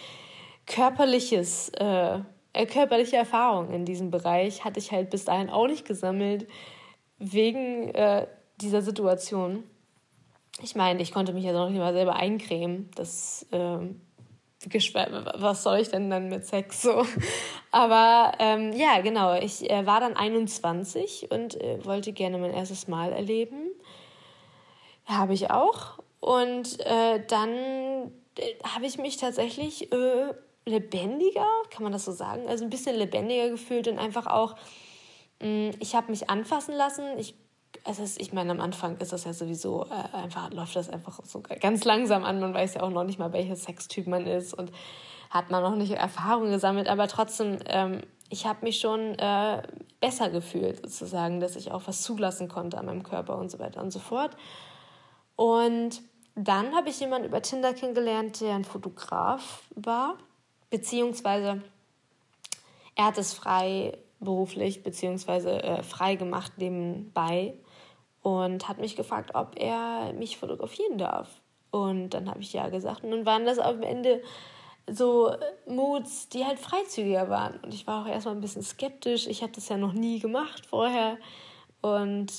körperliches, 0.67 1.71
äh, 1.71 2.21
äh, 2.55 2.67
körperliche 2.67 3.17
Erfahrung 3.17 3.71
in 3.73 3.85
diesem 3.85 4.11
Bereich 4.11 4.65
hatte 4.65 4.79
ich 4.79 4.93
halt 4.93 5.11
bis 5.11 5.27
dahin 5.27 5.51
auch 5.51 5.67
nicht 5.67 5.87
gesammelt 5.87 6.49
wegen 7.19 7.89
äh, 7.91 8.27
dieser 8.61 8.81
Situation. 8.81 9.65
Ich 10.63 10.75
meine, 10.75 11.03
ich 11.03 11.13
konnte 11.13 11.35
mich 11.35 11.45
ja 11.45 11.53
noch 11.53 11.69
nicht 11.69 11.79
mal 11.79 11.93
selber 11.93 12.17
eincremen. 12.17 12.91
Das, 12.95 13.47
ähm, 13.53 14.01
was 14.67 15.63
soll 15.63 15.79
ich 15.79 15.89
denn 15.91 16.11
dann 16.11 16.29
mit 16.29 16.47
Sex 16.47 16.83
so? 16.83 17.05
Aber 17.71 18.33
ähm, 18.39 18.73
ja, 18.73 19.01
genau, 19.01 19.35
ich 19.35 19.69
äh, 19.71 19.87
war 19.87 20.01
dann 20.01 20.17
21 20.17 21.29
und 21.31 21.61
äh, 21.61 21.85
wollte 21.85 22.13
gerne 22.13 22.39
mein 22.39 22.53
erstes 22.53 22.89
Mal 22.89 23.13
erleben. 23.13 23.71
Habe 25.07 25.35
ich 25.35 25.51
auch. 25.51 25.99
Und 26.21 26.81
äh, 26.81 27.23
dann 27.27 27.51
äh, 28.39 28.55
habe 28.65 28.87
ich 28.87 28.99
mich 28.99 29.17
tatsächlich 29.17 29.93
äh, 29.93 30.33
lebendiger, 30.67 31.47
kann 31.71 31.83
man 31.83 31.93
das 31.93 32.05
so 32.05 32.13
sagen? 32.13 32.49
Also 32.49 32.65
ein 32.65 32.71
bisschen 32.71 32.97
lebendiger 32.97 33.51
gefühlt 33.51 33.89
und 33.89 33.99
einfach 33.99 34.27
auch, 34.27 34.55
mh, 35.41 35.49
mm, 35.49 35.71
ich 35.81 35.95
habe 35.95 36.11
mich 36.11 36.31
anfassen 36.31 36.75
lassen. 36.75 37.19
Ich 37.19 37.35
es 37.85 37.99
ist, 37.99 38.21
ich 38.21 38.33
meine, 38.33 38.51
am 38.51 38.61
Anfang 38.61 38.97
ist 38.99 39.13
das 39.13 39.25
ja 39.25 39.33
sowieso 39.35 39.85
äh, 39.85 40.17
einfach, 40.17 40.51
läuft 40.51 40.75
das 40.75 40.89
einfach 40.89 41.21
so 41.23 41.43
ganz 41.43 41.85
langsam 41.85 42.25
an. 42.25 42.41
Man 42.41 42.55
weiß 42.55 42.75
ja 42.75 42.83
auch 42.83 42.91
noch 42.91 43.05
nicht 43.05 43.19
mal, 43.19 43.33
welcher 43.33 43.57
Sextyp 43.57 44.07
man 44.07 44.27
ist 44.27 44.55
und 44.55 44.73
hat 45.31 45.51
man 45.51 45.63
noch 45.63 45.77
nicht 45.77 45.93
Erfahrung 45.93 46.51
gesammelt, 46.51 46.89
aber 46.89 47.09
trotzdem, 47.09 47.59
ähm, 47.67 48.01
ich 48.31 48.47
habe 48.47 48.65
mich 48.65 48.81
schon 48.81 49.19
äh, 49.19 49.63
besser 50.01 50.31
gefühlt, 50.31 50.89
sozusagen, 50.89 51.41
dass 51.41 51.57
ich 51.57 51.73
auch 51.73 51.83
was 51.87 52.03
zulassen 52.03 52.49
konnte 52.49 52.79
an 52.79 52.87
meinem 52.87 53.03
Körper 53.03 53.37
und 53.37 53.51
so 53.51 53.59
weiter 53.59 53.83
und 53.83 53.91
so 53.91 53.99
fort. 53.99 54.37
Und 55.37 56.01
dann 56.37 56.75
habe 56.75 56.89
ich 56.89 57.01
jemanden 57.01 57.29
über 57.29 57.43
Tinder 57.43 57.75
kennengelernt, 57.75 58.41
der 58.41 58.55
ein 58.55 58.65
Fotograf 58.65 59.63
war, 59.75 60.17
beziehungsweise 60.71 61.63
er 62.95 63.05
hat 63.07 63.19
es 63.19 63.35
frei 63.35 63.99
beruflich 64.21 64.83
beziehungsweise 64.83 65.63
äh, 65.63 65.83
frei 65.83 66.15
gemacht 66.17 66.53
nebenbei 66.57 67.55
und 68.25 68.69
hat 68.69 68.79
mich 68.79 68.97
gefragt, 68.97 69.33
ob 69.35 69.61
er 69.61 70.15
mich 70.15 70.39
fotografieren 70.39 70.97
darf. 70.97 71.29
Und 71.71 72.11
dann 72.11 72.31
habe 72.31 72.41
ich 72.41 72.55
ja 72.55 72.71
gesagt. 72.71 73.05
Und 73.05 73.11
dann 73.11 73.27
waren 73.27 73.45
das 73.45 73.59
am 73.59 73.83
Ende 73.83 74.23
so 74.91 75.31
Moods, 75.67 76.31
die 76.31 76.47
halt 76.47 76.59
freizügiger 76.59 77.29
waren. 77.29 77.61
Und 77.61 77.75
ich 77.75 77.87
war 77.87 78.03
auch 78.03 78.09
erstmal 78.09 78.35
ein 78.35 78.41
bisschen 78.41 78.63
skeptisch. 78.63 79.27
Ich 79.27 79.43
hatte 79.43 79.57
das 79.57 79.69
ja 79.69 79.77
noch 79.77 79.93
nie 79.93 80.21
gemacht 80.21 80.65
vorher. 80.65 81.19
Und 81.83 82.33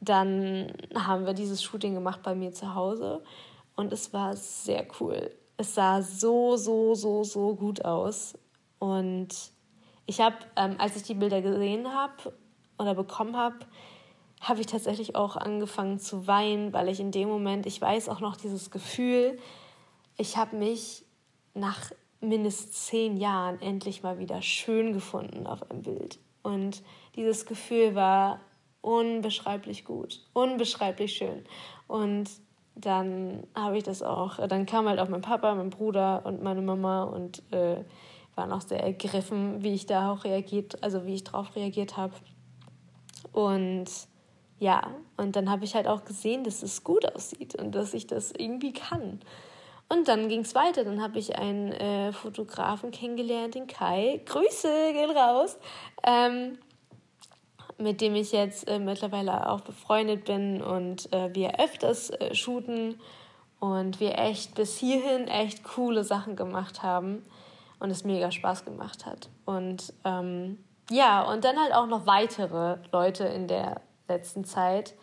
dann 0.00 0.72
haben 0.96 1.26
wir 1.26 1.32
dieses 1.32 1.62
Shooting 1.62 1.94
gemacht 1.94 2.20
bei 2.24 2.34
mir 2.34 2.50
zu 2.50 2.74
Hause. 2.74 3.22
Und 3.76 3.92
es 3.92 4.12
war 4.12 4.34
sehr 4.34 4.84
cool. 4.98 5.30
Es 5.56 5.76
sah 5.76 6.02
so, 6.02 6.56
so, 6.56 6.96
so, 6.96 7.22
so 7.22 7.54
gut 7.54 7.84
aus. 7.84 8.36
Und 8.80 9.28
ich 10.06 10.20
habe, 10.20 10.38
ähm, 10.56 10.74
als 10.78 10.96
ich 10.96 11.04
die 11.04 11.14
Bilder 11.14 11.40
gesehen 11.40 11.94
habe 11.94 12.34
oder 12.80 12.96
bekommen 12.96 13.36
habe, 13.36 13.58
habe 14.44 14.60
ich 14.60 14.66
tatsächlich 14.66 15.16
auch 15.16 15.36
angefangen 15.36 15.98
zu 15.98 16.26
weinen, 16.26 16.72
weil 16.72 16.88
ich 16.88 17.00
in 17.00 17.10
dem 17.10 17.28
Moment, 17.28 17.66
ich 17.66 17.80
weiß 17.80 18.08
auch 18.08 18.20
noch 18.20 18.36
dieses 18.36 18.70
Gefühl, 18.70 19.38
ich 20.16 20.36
habe 20.36 20.56
mich 20.56 21.04
nach 21.54 21.90
mindestens 22.20 22.86
zehn 22.86 23.16
Jahren 23.16 23.60
endlich 23.60 24.02
mal 24.02 24.18
wieder 24.18 24.42
schön 24.42 24.92
gefunden 24.92 25.46
auf 25.46 25.70
einem 25.70 25.82
Bild. 25.82 26.18
Und 26.42 26.82
dieses 27.16 27.46
Gefühl 27.46 27.94
war 27.94 28.40
unbeschreiblich 28.80 29.84
gut, 29.84 30.20
unbeschreiblich 30.34 31.16
schön. 31.16 31.44
Und 31.86 32.28
dann 32.74 33.46
habe 33.54 33.78
ich 33.78 33.84
das 33.84 34.02
auch, 34.02 34.46
dann 34.46 34.66
kam 34.66 34.88
halt 34.88 34.98
auch 34.98 35.08
mein 35.08 35.22
Papa, 35.22 35.54
mein 35.54 35.70
Bruder 35.70 36.22
und 36.26 36.42
meine 36.42 36.60
Mama 36.60 37.04
und 37.04 37.42
äh, 37.52 37.76
waren 38.34 38.52
auch 38.52 38.60
sehr 38.60 38.82
ergriffen, 38.82 39.62
wie 39.62 39.74
ich 39.74 39.86
da 39.86 40.12
auch 40.12 40.24
reagiert, 40.24 40.82
also 40.82 41.06
wie 41.06 41.14
ich 41.14 41.24
darauf 41.24 41.54
reagiert 41.56 41.96
habe. 41.96 42.14
Und 43.32 43.86
ja, 44.64 44.80
und 45.18 45.36
dann 45.36 45.50
habe 45.50 45.66
ich 45.66 45.74
halt 45.74 45.86
auch 45.86 46.06
gesehen, 46.06 46.42
dass 46.42 46.62
es 46.62 46.84
gut 46.84 47.04
aussieht 47.14 47.54
und 47.54 47.74
dass 47.74 47.92
ich 47.92 48.06
das 48.06 48.32
irgendwie 48.32 48.72
kann. 48.72 49.20
Und 49.90 50.08
dann 50.08 50.30
ging 50.30 50.40
es 50.40 50.54
weiter. 50.54 50.84
Dann 50.84 51.02
habe 51.02 51.18
ich 51.18 51.36
einen 51.36 51.70
äh, 51.72 52.14
Fotografen 52.14 52.90
kennengelernt, 52.90 53.56
den 53.56 53.66
Kai. 53.66 54.22
Grüße 54.24 54.92
gehen 54.94 55.10
raus. 55.10 55.58
Ähm, 56.02 56.56
mit 57.76 58.00
dem 58.00 58.14
ich 58.14 58.32
jetzt 58.32 58.66
äh, 58.66 58.78
mittlerweile 58.78 59.50
auch 59.50 59.60
befreundet 59.60 60.24
bin 60.24 60.62
und 60.62 61.12
äh, 61.12 61.34
wir 61.34 61.60
öfters 61.60 62.08
äh, 62.08 62.34
shooten 62.34 62.98
und 63.60 64.00
wir 64.00 64.16
echt 64.16 64.54
bis 64.54 64.78
hierhin 64.78 65.28
echt 65.28 65.62
coole 65.62 66.04
Sachen 66.04 66.36
gemacht 66.36 66.82
haben 66.82 67.22
und 67.80 67.90
es 67.90 68.02
mega 68.02 68.30
Spaß 68.30 68.64
gemacht 68.64 69.04
hat. 69.04 69.28
Und 69.44 69.92
ähm, 70.06 70.58
ja, 70.90 71.22
und 71.30 71.44
dann 71.44 71.58
halt 71.58 71.74
auch 71.74 71.86
noch 71.86 72.06
weitere 72.06 72.78
Leute 72.92 73.24
in 73.24 73.46
der 73.46 73.82
letzten 74.08 74.44
Zeit 74.44 74.94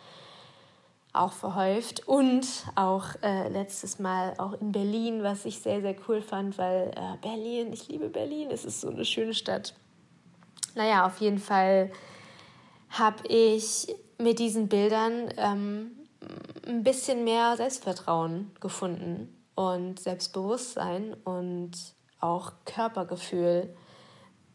auch 1.14 1.34
verhäuft 1.34 2.08
und 2.08 2.48
auch 2.76 3.08
äh, 3.22 3.50
letztes 3.50 4.00
Mal 4.00 4.34
auch 4.38 4.54
in 4.54 4.72
Berlin, 4.72 5.24
was 5.24 5.46
ich 5.46 5.60
sehr, 5.60 5.82
sehr 5.82 5.96
cool 6.08 6.22
fand, 6.22 6.58
weil 6.58 6.92
äh, 6.96 7.18
Berlin, 7.22 7.74
ich 7.74 7.90
liebe 7.90 8.10
Berlin, 8.10 8.50
es 8.50 8.64
ist 8.64 8.82
so 8.82 8.90
eine 8.90 9.04
schöne 9.04 9.34
Stadt. 9.34 9.74
Naja, 10.74 11.06
auf 11.06 11.20
jeden 11.20 11.40
Fall 11.40 11.92
habe 12.90 13.28
ich 13.28 13.94
mit 14.18 14.40
diesen 14.40 14.70
Bildern 14.70 15.34
ähm, 15.36 15.92
ein 16.66 16.84
bisschen 16.84 17.24
mehr 17.24 17.58
Selbstvertrauen 17.58 18.52
gefunden 18.62 19.36
und 19.56 20.00
Selbstbewusstsein 20.00 21.14
und 21.26 21.72
auch 22.20 22.54
Körpergefühl 22.66 23.76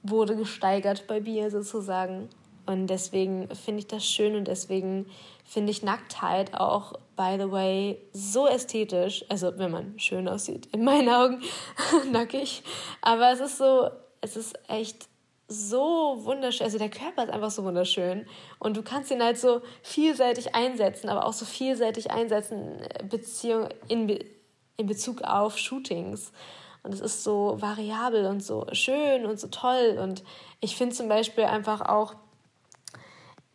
wurde 0.02 0.36
gesteigert 0.36 1.06
bei 1.06 1.20
mir 1.20 1.50
sozusagen. 1.50 2.28
Und 2.66 2.88
deswegen 2.88 3.48
finde 3.54 3.80
ich 3.80 3.86
das 3.86 4.04
schön 4.04 4.34
und 4.34 4.48
deswegen 4.48 5.06
finde 5.44 5.70
ich 5.70 5.82
Nacktheit 5.84 6.54
auch, 6.54 6.94
by 7.16 7.36
the 7.38 7.50
way, 7.50 8.02
so 8.12 8.48
ästhetisch. 8.48 9.24
Also, 9.28 9.56
wenn 9.56 9.70
man 9.70 9.98
schön 9.98 10.28
aussieht, 10.28 10.68
in 10.72 10.84
meinen 10.84 11.08
Augen 11.08 11.42
nackig. 12.10 12.64
Aber 13.00 13.30
es 13.32 13.40
ist 13.40 13.58
so, 13.58 13.88
es 14.20 14.36
ist 14.36 14.58
echt 14.68 15.08
so 15.46 16.18
wunderschön. 16.24 16.64
Also, 16.64 16.78
der 16.78 16.90
Körper 16.90 17.22
ist 17.22 17.30
einfach 17.30 17.52
so 17.52 17.62
wunderschön. 17.62 18.26
Und 18.58 18.76
du 18.76 18.82
kannst 18.82 19.12
ihn 19.12 19.22
halt 19.22 19.38
so 19.38 19.62
vielseitig 19.82 20.56
einsetzen, 20.56 21.08
aber 21.08 21.24
auch 21.24 21.32
so 21.32 21.44
vielseitig 21.44 22.10
einsetzen, 22.10 22.80
äh, 22.80 23.04
Beziehung 23.04 23.68
in, 23.86 24.18
in 24.76 24.86
Bezug 24.86 25.22
auf 25.22 25.56
Shootings. 25.56 26.32
Und 26.82 26.92
es 26.92 27.00
ist 27.00 27.22
so 27.24 27.56
variabel 27.60 28.26
und 28.26 28.44
so 28.44 28.66
schön 28.72 29.26
und 29.26 29.38
so 29.38 29.48
toll. 29.48 29.98
Und 30.00 30.24
ich 30.60 30.76
finde 30.76 30.94
zum 30.94 31.08
Beispiel 31.08 31.44
einfach 31.44 31.80
auch, 31.80 32.14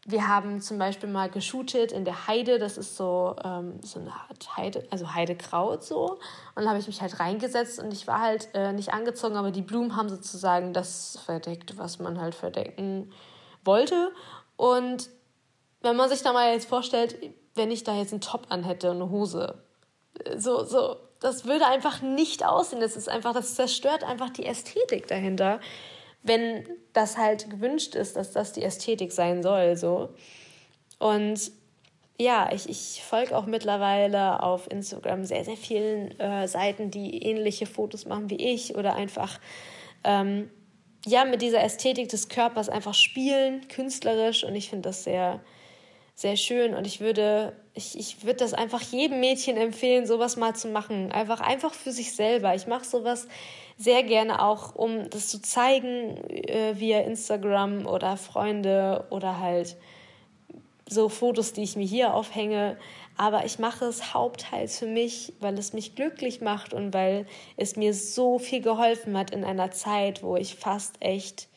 wir 0.07 0.27
haben 0.27 0.61
zum 0.61 0.79
Beispiel 0.79 1.09
mal 1.09 1.29
geshootet 1.29 1.91
in 1.91 2.05
der 2.05 2.27
Heide, 2.27 2.57
das 2.57 2.77
ist 2.77 2.97
so, 2.97 3.35
ähm, 3.43 3.79
so 3.83 3.99
eine 3.99 4.11
Art 4.11 4.57
Heide, 4.57 4.87
also 4.89 5.13
Heidekraut 5.13 5.83
so. 5.83 6.19
Und 6.55 6.63
da 6.63 6.69
habe 6.69 6.79
ich 6.79 6.87
mich 6.87 7.01
halt 7.01 7.19
reingesetzt 7.19 7.79
und 7.79 7.93
ich 7.93 8.07
war 8.07 8.19
halt 8.19 8.49
äh, 8.53 8.73
nicht 8.73 8.93
angezogen, 8.93 9.35
aber 9.35 9.51
die 9.51 9.61
Blumen 9.61 9.95
haben 9.95 10.09
sozusagen 10.09 10.73
das 10.73 11.19
verdeckt, 11.23 11.77
was 11.77 11.99
man 11.99 12.19
halt 12.19 12.33
verdecken 12.33 13.11
wollte. 13.63 14.11
Und 14.57 15.09
wenn 15.81 15.95
man 15.95 16.09
sich 16.09 16.23
da 16.23 16.33
mal 16.33 16.51
jetzt 16.51 16.67
vorstellt, 16.67 17.15
wenn 17.53 17.69
ich 17.69 17.83
da 17.83 17.95
jetzt 17.95 18.11
einen 18.11 18.21
Top 18.21 18.47
an 18.49 18.63
hätte 18.63 18.89
und 18.89 18.97
eine 18.97 19.11
Hose, 19.11 19.63
so, 20.35 20.63
so, 20.63 20.97
das 21.19 21.45
würde 21.45 21.67
einfach 21.67 22.01
nicht 22.01 22.45
aussehen. 22.45 22.81
Das 22.81 22.97
ist 22.97 23.07
einfach, 23.07 23.33
das 23.33 23.55
zerstört 23.55 24.03
einfach 24.03 24.29
die 24.31 24.45
Ästhetik 24.45 25.07
dahinter 25.07 25.59
wenn 26.23 26.67
das 26.93 27.17
halt 27.17 27.49
gewünscht 27.49 27.95
ist, 27.95 28.15
dass 28.15 28.31
das 28.31 28.53
die 28.53 28.63
Ästhetik 28.63 29.11
sein 29.11 29.41
soll, 29.43 29.75
so. 29.75 30.09
Und 30.99 31.51
ja, 32.19 32.51
ich, 32.53 32.69
ich 32.69 33.03
folge 33.03 33.35
auch 33.35 33.47
mittlerweile 33.47 34.43
auf 34.43 34.69
Instagram 34.69 35.25
sehr, 35.25 35.43
sehr 35.43 35.57
vielen 35.57 36.19
äh, 36.19 36.47
Seiten, 36.47 36.91
die 36.91 37.23
ähnliche 37.23 37.65
Fotos 37.65 38.05
machen 38.05 38.29
wie 38.29 38.35
ich 38.35 38.75
oder 38.75 38.95
einfach 38.95 39.39
ähm, 40.03 40.49
ja, 41.05 41.25
mit 41.25 41.41
dieser 41.41 41.63
Ästhetik 41.63 42.09
des 42.09 42.29
Körpers 42.29 42.69
einfach 42.69 42.93
spielen, 42.93 43.67
künstlerisch. 43.67 44.43
Und 44.43 44.55
ich 44.55 44.69
finde 44.69 44.89
das 44.89 45.03
sehr, 45.03 45.39
sehr 46.13 46.35
schön. 46.35 46.75
Und 46.75 46.85
ich 46.85 46.99
würde, 46.99 47.53
ich, 47.73 47.97
ich 47.97 48.23
würde 48.23 48.37
das 48.37 48.53
einfach 48.53 48.81
jedem 48.81 49.19
Mädchen 49.19 49.57
empfehlen, 49.57 50.05
sowas 50.05 50.37
mal 50.37 50.55
zu 50.55 50.67
machen. 50.67 51.11
Einfach, 51.11 51.41
einfach 51.41 51.73
für 51.73 51.91
sich 51.91 52.15
selber. 52.15 52.53
Ich 52.53 52.67
mache 52.67 52.85
sowas 52.85 53.27
sehr 53.81 54.03
gerne 54.03 54.41
auch, 54.41 54.75
um 54.75 55.09
das 55.09 55.27
zu 55.27 55.41
zeigen 55.41 56.17
äh, 56.29 56.79
via 56.79 56.99
Instagram 57.01 57.87
oder 57.87 58.15
Freunde 58.17 59.05
oder 59.09 59.39
halt 59.39 59.75
so 60.87 61.09
Fotos, 61.09 61.53
die 61.53 61.63
ich 61.63 61.75
mir 61.75 61.85
hier 61.85 62.13
aufhänge. 62.13 62.77
Aber 63.17 63.45
ich 63.45 63.59
mache 63.59 63.85
es 63.85 64.13
hauptteils 64.13 64.77
für 64.79 64.87
mich, 64.87 65.33
weil 65.39 65.57
es 65.57 65.73
mich 65.73 65.95
glücklich 65.95 66.41
macht 66.41 66.73
und 66.73 66.93
weil 66.93 67.25
es 67.57 67.75
mir 67.75 67.93
so 67.93 68.39
viel 68.39 68.61
geholfen 68.61 69.17
hat 69.17 69.31
in 69.31 69.43
einer 69.43 69.71
Zeit, 69.71 70.21
wo 70.21 70.35
ich 70.35 70.55
fast 70.55 70.95
echt 70.99 71.47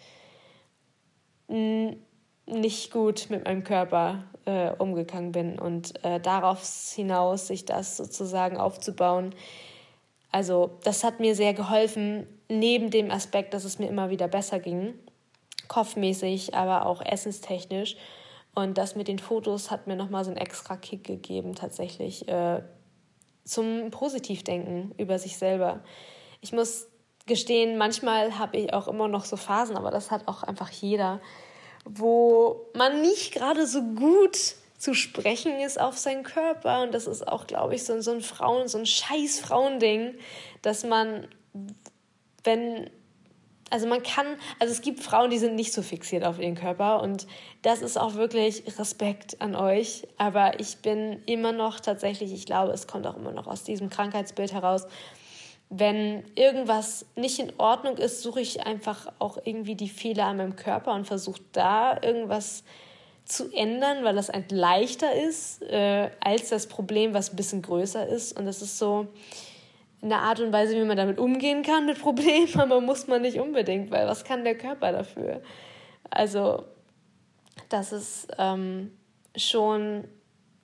nicht 2.47 2.91
gut 2.91 3.27
mit 3.29 3.45
meinem 3.45 3.65
Körper 3.65 4.25
äh, 4.47 4.71
umgegangen 4.71 5.33
bin 5.33 5.59
und 5.59 6.03
äh, 6.05 6.21
darauf 6.21 6.63
hinaus 6.95 7.49
sich 7.49 7.65
das 7.65 7.97
sozusagen 7.97 8.57
aufzubauen. 8.57 9.35
Also 10.35 10.81
das 10.83 11.05
hat 11.05 11.21
mir 11.21 11.37
sehr 11.37 11.55
geholfen, 11.55 12.27
neben 12.49 12.91
dem 12.91 13.13
Aspekt, 13.13 13.55
dass 13.55 13.63
es 13.63 13.79
mir 13.79 13.87
immer 13.87 14.11
wieder 14.11 14.27
besser 14.27 14.59
ging, 14.59 14.95
kopfmäßig, 15.69 16.57
aber 16.57 16.87
auch 16.87 17.01
essenstechnisch. 17.01 17.95
Und 18.53 18.77
das 18.77 18.97
mit 18.97 19.07
den 19.07 19.21
Fotos 19.21 19.71
hat 19.71 19.87
mir 19.87 19.95
nochmal 19.95 20.25
so 20.25 20.33
einen 20.33 20.37
extra 20.37 20.77
Kick 20.77 21.05
gegeben, 21.05 21.55
tatsächlich 21.55 22.27
äh, 22.27 22.65
zum 23.45 23.93
Positivdenken 23.93 24.93
über 24.99 25.21
sich 25.21 25.39
selber. 25.39 25.85
Ich 26.41 26.53
muss 26.53 26.89
gestehen, 27.27 27.79
manchmal 27.79 28.37
habe 28.37 28.57
ich 28.57 28.75
auch 28.75 28.89
immer 28.89 29.07
noch 29.07 29.27
so 29.27 29.37
Phasen, 29.37 29.77
aber 29.77 29.93
das 29.93 30.11
hat 30.11 30.27
auch 30.27 30.43
einfach 30.43 30.71
jeder, 30.71 31.21
wo 31.85 32.73
man 32.75 33.03
nicht 33.03 33.33
gerade 33.35 33.69
so 33.69 33.81
gut 33.83 34.57
zu 34.79 34.95
sprechen 34.95 35.61
ist 35.61 35.81
auf 35.81 35.97
seinen 35.97 36.23
Körper. 36.25 36.83
Und 36.83 36.95
das 36.95 37.07
ist 37.07 37.27
auch, 37.27 37.47
glaube 37.47 37.75
ich, 37.75 37.85
so, 37.85 38.01
so 38.01 38.13
ein 38.13 38.21
Frauen, 38.21 38.69
so 38.69 38.79
ein 38.79 38.87
scheiß 38.87 39.41
Frauending, 39.41 40.15
dass 40.63 40.85
man, 40.85 41.27
wenn 42.43 42.91
also 43.71 43.89
man 43.89 44.03
kann, 44.03 44.27
also 44.61 44.73
es 44.73 44.83
gibt 44.83 45.01
Frauen, 45.01 45.31
die 45.31 45.39
sind 45.39 45.57
nicht 45.57 45.73
so 45.73 45.83
fixiert 45.83 46.25
auf 46.25 46.39
ihren 46.39 46.55
Körper 46.55 47.03
und 47.03 47.27
das 47.63 47.83
ist 47.83 47.97
auch 47.97 48.15
wirklich 48.15 48.79
Respekt 48.79 49.41
an 49.41 49.57
euch. 49.57 50.07
Aber 50.17 50.61
ich 50.61 50.77
bin 50.79 51.23
immer 51.27 51.51
noch 51.51 51.81
tatsächlich, 51.81 52.33
ich 52.33 52.47
glaube, 52.47 52.73
es 52.73 52.87
kommt 52.87 53.05
auch 53.07 53.17
immer 53.17 53.33
noch 53.33 53.49
aus 53.49 53.65
diesem 53.65 53.91
Krankheitsbild 53.91 54.53
heraus. 54.53 54.87
Wenn 55.71 56.25
irgendwas 56.37 57.07
nicht 57.17 57.41
in 57.41 57.53
Ordnung 57.59 57.97
ist, 57.97 58.23
suche 58.23 58.41
ich 58.41 58.65
einfach 58.65 59.11
auch 59.19 59.39
irgendwie 59.43 59.75
die 59.75 59.89
Fehler 59.89 60.27
an 60.27 60.37
meinem 60.37 60.57
Körper 60.57 60.95
und 60.95 61.07
versuche 61.07 61.41
da 61.51 62.01
irgendwas 62.01 62.59
zu 62.59 62.65
ändern, 63.53 64.05
weil 64.05 64.15
das 64.15 64.31
ein 64.31 64.45
leichter 64.51 65.13
ist 65.15 65.63
äh, 65.63 66.11
als 66.21 66.51
das 66.51 66.67
Problem, 66.67 67.15
was 67.15 67.33
ein 67.33 67.37
bisschen 67.37 67.63
größer 67.63 68.07
ist. 68.07 68.39
Und 68.39 68.47
das 68.47 68.63
ist 68.63 68.79
so, 68.79 69.09
eine 70.05 70.19
Art 70.19 70.39
und 70.41 70.53
Weise, 70.53 70.77
wie 70.77 70.85
man 70.85 70.97
damit 70.97 71.19
umgehen 71.19 71.63
kann 71.63 71.87
mit 71.87 71.99
Problemen, 71.99 72.55
aber 72.61 72.81
muss 72.81 73.07
man 73.07 73.23
nicht 73.23 73.41
unbedingt, 73.41 73.91
weil 73.91 74.07
was 74.07 74.25
kann 74.25 74.45
der 74.45 74.57
Körper 74.57 74.93
dafür? 74.93 75.41
Also 76.11 76.65
das 77.71 77.93
ist 77.93 78.29
ähm, 78.39 78.93
schon 79.35 80.05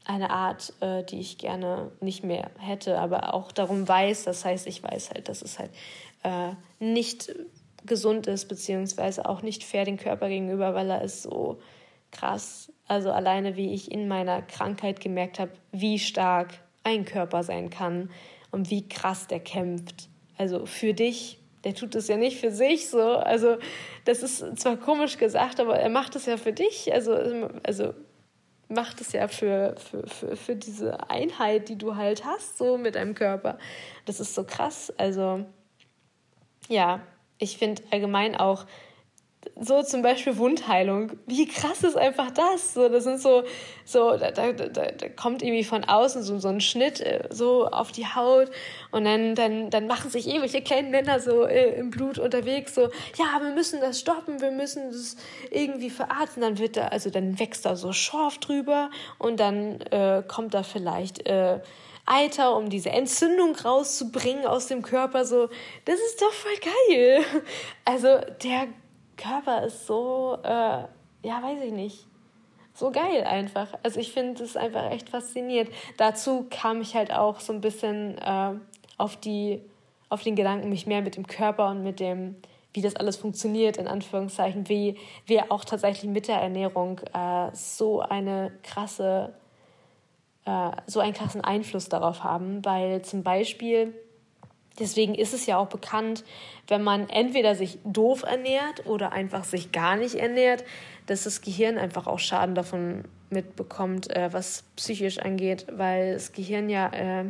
eine 0.04 0.30
Art, 0.30 0.72
äh, 0.80 1.04
die 1.04 1.20
ich 1.20 1.38
gerne 1.38 1.90
nicht 2.00 2.22
mehr 2.22 2.50
hätte, 2.58 2.98
aber 2.98 3.34
auch 3.34 3.52
darum 3.52 3.88
weiß. 3.88 4.24
Das 4.24 4.44
heißt, 4.44 4.66
ich 4.66 4.82
weiß 4.82 5.10
halt, 5.10 5.28
dass 5.28 5.42
es 5.42 5.58
halt 5.58 5.70
äh, 6.22 6.52
nicht 6.78 7.34
gesund 7.86 8.26
ist, 8.26 8.46
beziehungsweise 8.46 9.26
auch 9.26 9.42
nicht 9.42 9.64
fair 9.64 9.84
den 9.84 9.96
Körper 9.96 10.28
gegenüber, 10.28 10.74
weil 10.74 10.90
er 10.90 11.02
ist 11.02 11.22
so 11.22 11.60
krass. 12.10 12.72
Also 12.86 13.10
alleine, 13.10 13.56
wie 13.56 13.72
ich 13.72 13.90
in 13.90 14.08
meiner 14.08 14.42
Krankheit 14.42 15.00
gemerkt 15.00 15.38
habe, 15.38 15.52
wie 15.72 15.98
stark 15.98 16.54
ein 16.82 17.04
Körper 17.04 17.42
sein 17.42 17.70
kann, 17.70 18.10
und 18.50 18.70
wie 18.70 18.88
krass 18.88 19.26
der 19.26 19.40
kämpft. 19.40 20.08
Also 20.36 20.66
für 20.66 20.94
dich, 20.94 21.38
der 21.64 21.74
tut 21.74 21.94
es 21.94 22.08
ja 22.08 22.16
nicht 22.16 22.40
für 22.40 22.50
sich 22.50 22.88
so. 22.88 23.00
Also 23.00 23.58
das 24.04 24.22
ist 24.22 24.58
zwar 24.58 24.76
komisch 24.76 25.18
gesagt, 25.18 25.60
aber 25.60 25.78
er 25.78 25.90
macht 25.90 26.16
es 26.16 26.26
ja 26.26 26.36
für 26.36 26.52
dich. 26.52 26.92
Also, 26.92 27.12
also 27.62 27.94
macht 28.68 29.00
es 29.00 29.12
ja 29.12 29.28
für, 29.28 29.76
für, 29.78 30.06
für, 30.06 30.36
für 30.36 30.56
diese 30.56 31.10
Einheit, 31.10 31.68
die 31.68 31.76
du 31.76 31.96
halt 31.96 32.24
hast, 32.24 32.58
so 32.58 32.78
mit 32.78 32.94
deinem 32.94 33.14
Körper. 33.14 33.58
Das 34.06 34.20
ist 34.20 34.34
so 34.34 34.44
krass. 34.44 34.92
Also 34.96 35.44
ja, 36.68 37.00
ich 37.38 37.58
finde 37.58 37.82
allgemein 37.90 38.36
auch, 38.36 38.66
so 39.58 39.82
zum 39.82 40.02
Beispiel 40.02 40.36
Wundheilung. 40.36 41.12
Wie 41.26 41.46
krass 41.46 41.82
ist 41.82 41.96
einfach 41.96 42.30
das? 42.30 42.74
So, 42.74 42.88
das 42.88 43.04
sind 43.04 43.20
so, 43.20 43.42
so 43.84 44.16
da, 44.16 44.30
da, 44.30 44.52
da, 44.52 44.90
da 44.90 45.08
kommt 45.08 45.42
irgendwie 45.42 45.64
von 45.64 45.84
außen 45.84 46.22
so, 46.22 46.38
so 46.38 46.48
ein 46.48 46.60
Schnitt 46.60 47.00
äh, 47.00 47.28
so 47.30 47.66
auf 47.66 47.92
die 47.92 48.06
Haut 48.06 48.50
und 48.90 49.04
dann, 49.04 49.34
dann, 49.34 49.70
dann 49.70 49.86
machen 49.86 50.10
sich 50.10 50.26
irgendwelche 50.26 50.62
kleinen 50.62 50.90
Männer 50.90 51.20
so 51.20 51.46
äh, 51.46 51.74
im 51.78 51.90
Blut 51.90 52.18
unterwegs, 52.18 52.74
so, 52.74 52.82
ja, 53.16 53.40
wir 53.40 53.54
müssen 53.54 53.80
das 53.80 54.00
stoppen, 54.00 54.40
wir 54.40 54.50
müssen 54.50 54.90
das 54.92 55.16
irgendwie 55.50 55.90
verarzten. 55.90 56.42
Dann 56.42 56.58
wird 56.58 56.76
da, 56.76 56.88
also 56.88 57.10
dann 57.10 57.38
wächst 57.38 57.64
da 57.64 57.76
so 57.76 57.92
Schorf 57.92 58.38
drüber 58.38 58.90
und 59.18 59.40
dann 59.40 59.80
äh, 59.90 60.22
kommt 60.26 60.54
da 60.54 60.62
vielleicht 60.62 61.26
äh, 61.26 61.60
Eiter, 62.06 62.56
um 62.56 62.70
diese 62.70 62.90
Entzündung 62.90 63.54
rauszubringen 63.56 64.46
aus 64.46 64.66
dem 64.66 64.82
Körper. 64.82 65.24
So, 65.24 65.48
das 65.84 65.96
ist 65.96 66.20
doch 66.20 66.32
voll 66.32 66.56
geil. 66.60 67.24
Also 67.84 68.20
der 68.42 68.68
Körper 69.20 69.62
ist 69.64 69.86
so, 69.86 70.38
äh, 70.42 70.48
ja, 70.48 71.42
weiß 71.42 71.62
ich 71.64 71.72
nicht, 71.72 72.06
so 72.74 72.90
geil 72.90 73.24
einfach. 73.24 73.74
Also 73.82 74.00
ich 74.00 74.12
finde 74.12 74.42
es 74.42 74.56
einfach 74.56 74.90
echt 74.90 75.10
faszinierend. 75.10 75.70
Dazu 75.96 76.46
kam 76.50 76.80
ich 76.80 76.94
halt 76.94 77.12
auch 77.12 77.40
so 77.40 77.52
ein 77.52 77.60
bisschen 77.60 78.16
äh, 78.18 78.52
auf 78.96 79.16
die, 79.16 79.60
auf 80.08 80.22
den 80.22 80.34
Gedanken, 80.34 80.70
mich 80.70 80.86
mehr 80.86 81.02
mit 81.02 81.16
dem 81.16 81.26
Körper 81.26 81.68
und 81.70 81.82
mit 81.82 82.00
dem, 82.00 82.36
wie 82.72 82.80
das 82.80 82.96
alles 82.96 83.16
funktioniert, 83.16 83.76
in 83.76 83.86
Anführungszeichen, 83.86 84.68
wie 84.68 84.96
wir 85.26 85.52
auch 85.52 85.64
tatsächlich 85.64 86.10
mit 86.10 86.28
der 86.28 86.36
Ernährung 86.36 87.00
äh, 87.12 87.50
so 87.52 88.00
eine 88.00 88.52
krasse, 88.62 89.34
äh, 90.46 90.70
so 90.86 91.00
einen 91.00 91.14
krassen 91.14 91.42
Einfluss 91.42 91.88
darauf 91.88 92.24
haben, 92.24 92.64
weil 92.64 93.02
zum 93.02 93.22
Beispiel 93.22 93.94
Deswegen 94.80 95.14
ist 95.14 95.34
es 95.34 95.46
ja 95.46 95.58
auch 95.58 95.68
bekannt, 95.68 96.24
wenn 96.66 96.82
man 96.82 97.08
entweder 97.08 97.54
sich 97.54 97.78
doof 97.84 98.22
ernährt 98.22 98.86
oder 98.86 99.12
einfach 99.12 99.44
sich 99.44 99.72
gar 99.72 99.96
nicht 99.96 100.14
ernährt, 100.14 100.64
dass 101.06 101.24
das 101.24 101.42
Gehirn 101.42 101.78
einfach 101.78 102.06
auch 102.06 102.18
Schaden 102.18 102.54
davon 102.54 103.04
mitbekommt, 103.30 104.10
äh, 104.14 104.32
was 104.32 104.64
psychisch 104.76 105.18
angeht, 105.18 105.66
weil 105.70 106.14
das 106.14 106.32
Gehirn 106.32 106.68
ja 106.68 106.88
äh, 106.92 107.24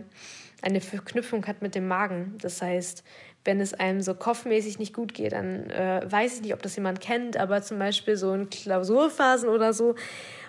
eine 0.63 0.81
Verknüpfung 0.81 1.47
hat 1.47 1.63
mit 1.63 1.75
dem 1.75 1.89
Magen. 1.89 2.37
Das 2.41 2.63
heißt, 2.63 3.05
wenn 3.45 3.61
es 3.61 3.75
einem 3.75 4.01
so 4.03 4.15
kopfmäßig 4.15 4.79
nicht 4.79 4.95
gut 4.95 5.15
geht, 5.15 5.33
dann 5.33 5.71
äh, 5.71 6.03
weiß 6.05 6.37
ich 6.37 6.43
nicht, 6.43 6.55
ob 6.55 6.63
das 6.63 6.77
jemand 6.77 7.01
kennt, 7.01 7.37
aber 7.37 7.63
zum 7.63 7.79
Beispiel 7.79 8.17
so 8.17 8.33
in 8.35 8.51
Klausurphasen 8.51 9.49
oder 9.49 9.73
so 9.73 9.95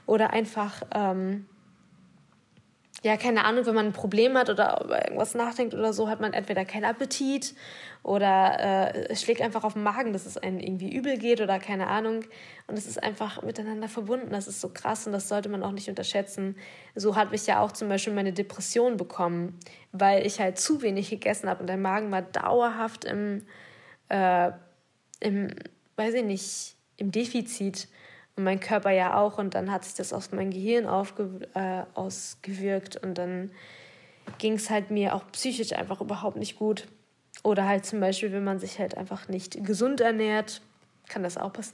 oder 0.06 0.32
einfach 0.32 0.82
ähm, 0.94 1.46
ja, 3.04 3.18
keine 3.18 3.46
Ahnung, 3.46 3.66
wenn 3.66 3.74
man 3.74 3.88
ein 3.88 3.94
Problem 3.94 4.38
hat 4.38 4.52
oder 4.52 4.80
über 4.84 5.04
irgendwas 5.04 5.34
nachdenkt 5.34 5.74
oder 5.74 5.92
so, 5.92 6.08
hat 6.08 6.22
man 6.22 6.34
entweder 6.34 6.66
keinen 6.66 6.86
Appetit 6.86 7.56
oder 8.04 8.94
äh, 8.94 9.08
es 9.10 9.24
schlägt 9.24 9.42
einfach 9.42 9.64
auf 9.64 9.74
den 9.74 9.82
Magen, 9.82 10.14
dass 10.14 10.28
es 10.28 10.38
einem 10.38 10.60
irgendwie 10.60 10.94
übel 10.96 11.18
geht 11.18 11.42
oder 11.42 11.58
keine 11.58 11.88
Ahnung. 11.88 12.26
Und 12.68 12.78
es 12.78 12.86
ist 12.86 13.02
einfach 13.02 13.42
miteinander 13.42 13.88
verbunden. 13.88 14.30
Das 14.30 14.48
ist 14.48 14.62
so 14.62 14.70
krass 14.70 15.08
und 15.08 15.14
das 15.14 15.28
sollte 15.28 15.50
man 15.50 15.64
auch 15.64 15.72
nicht 15.72 15.90
unterschätzen. 15.90 16.56
So 16.94 17.16
habe 17.16 17.34
ich 17.34 17.48
ja 17.48 17.60
auch 17.62 17.72
zum 17.72 17.90
Beispiel 17.90 18.14
meine 18.14 18.34
Depression 18.34 18.98
bekommen, 18.98 19.60
weil 19.92 20.26
ich 20.26 20.40
halt 20.40 20.60
zu 20.60 20.84
wenig 20.84 21.10
gegessen 21.10 21.50
habe 21.50 21.62
und 21.62 21.68
der 21.68 21.78
Magen 21.78 22.12
war 22.12 22.22
dauerhaft 22.22 23.06
im, 23.06 23.48
äh, 24.10 24.52
im, 25.20 25.56
weiß 25.96 26.14
ich 26.14 26.24
nicht, 26.24 26.76
im 26.98 27.12
Defizit 27.12 27.88
und 28.36 28.44
mein 28.44 28.60
Körper 28.60 28.92
ja 28.92 29.20
auch. 29.20 29.38
Und 29.38 29.56
dann 29.56 29.72
hat 29.72 29.86
sich 29.86 29.94
das 29.94 30.14
auf 30.14 30.32
mein 30.32 30.52
Gehirn 30.52 30.88
aufge 30.88 31.48
äh, 31.54 31.84
ausgewirkt 31.94 32.98
und 32.98 33.18
dann 33.18 33.52
ging 34.38 34.54
es 34.54 34.70
halt 34.70 34.92
mir 34.92 35.16
auch 35.16 35.24
psychisch 35.32 35.74
einfach 35.74 36.02
überhaupt 36.02 36.38
nicht 36.38 36.58
gut. 36.58 36.88
Oder 37.44 37.68
halt 37.68 37.86
zum 37.86 38.00
Beispiel, 38.00 38.32
wenn 38.32 38.44
man 38.44 38.60
sich 38.60 38.80
halt 38.80 38.98
einfach 38.98 39.28
nicht 39.28 39.64
gesund 39.66 40.02
ernährt, 40.02 40.62
kann 41.10 41.24
das 41.24 41.38
auch 41.38 41.54
pass 41.54 41.72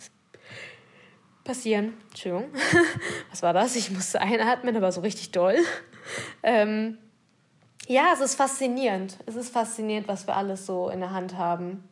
passieren. 1.43 1.93
Entschuldigung, 2.09 2.51
was 3.31 3.41
war 3.41 3.53
das? 3.53 3.75
Ich 3.75 3.89
musste 3.89 4.21
einatmen, 4.21 4.75
aber 4.75 4.91
so 4.91 5.01
richtig 5.01 5.31
doll. 5.31 5.57
Ähm, 6.41 6.97
ja, 7.87 8.11
es 8.13 8.21
ist 8.21 8.35
faszinierend. 8.35 9.17
Es 9.25 9.35
ist 9.35 9.51
faszinierend, 9.51 10.07
was 10.07 10.25
wir 10.25 10.37
alles 10.37 10.65
so 10.65 10.89
in 10.89 11.01
der 11.01 11.11
Hand 11.11 11.37
haben. 11.37 11.83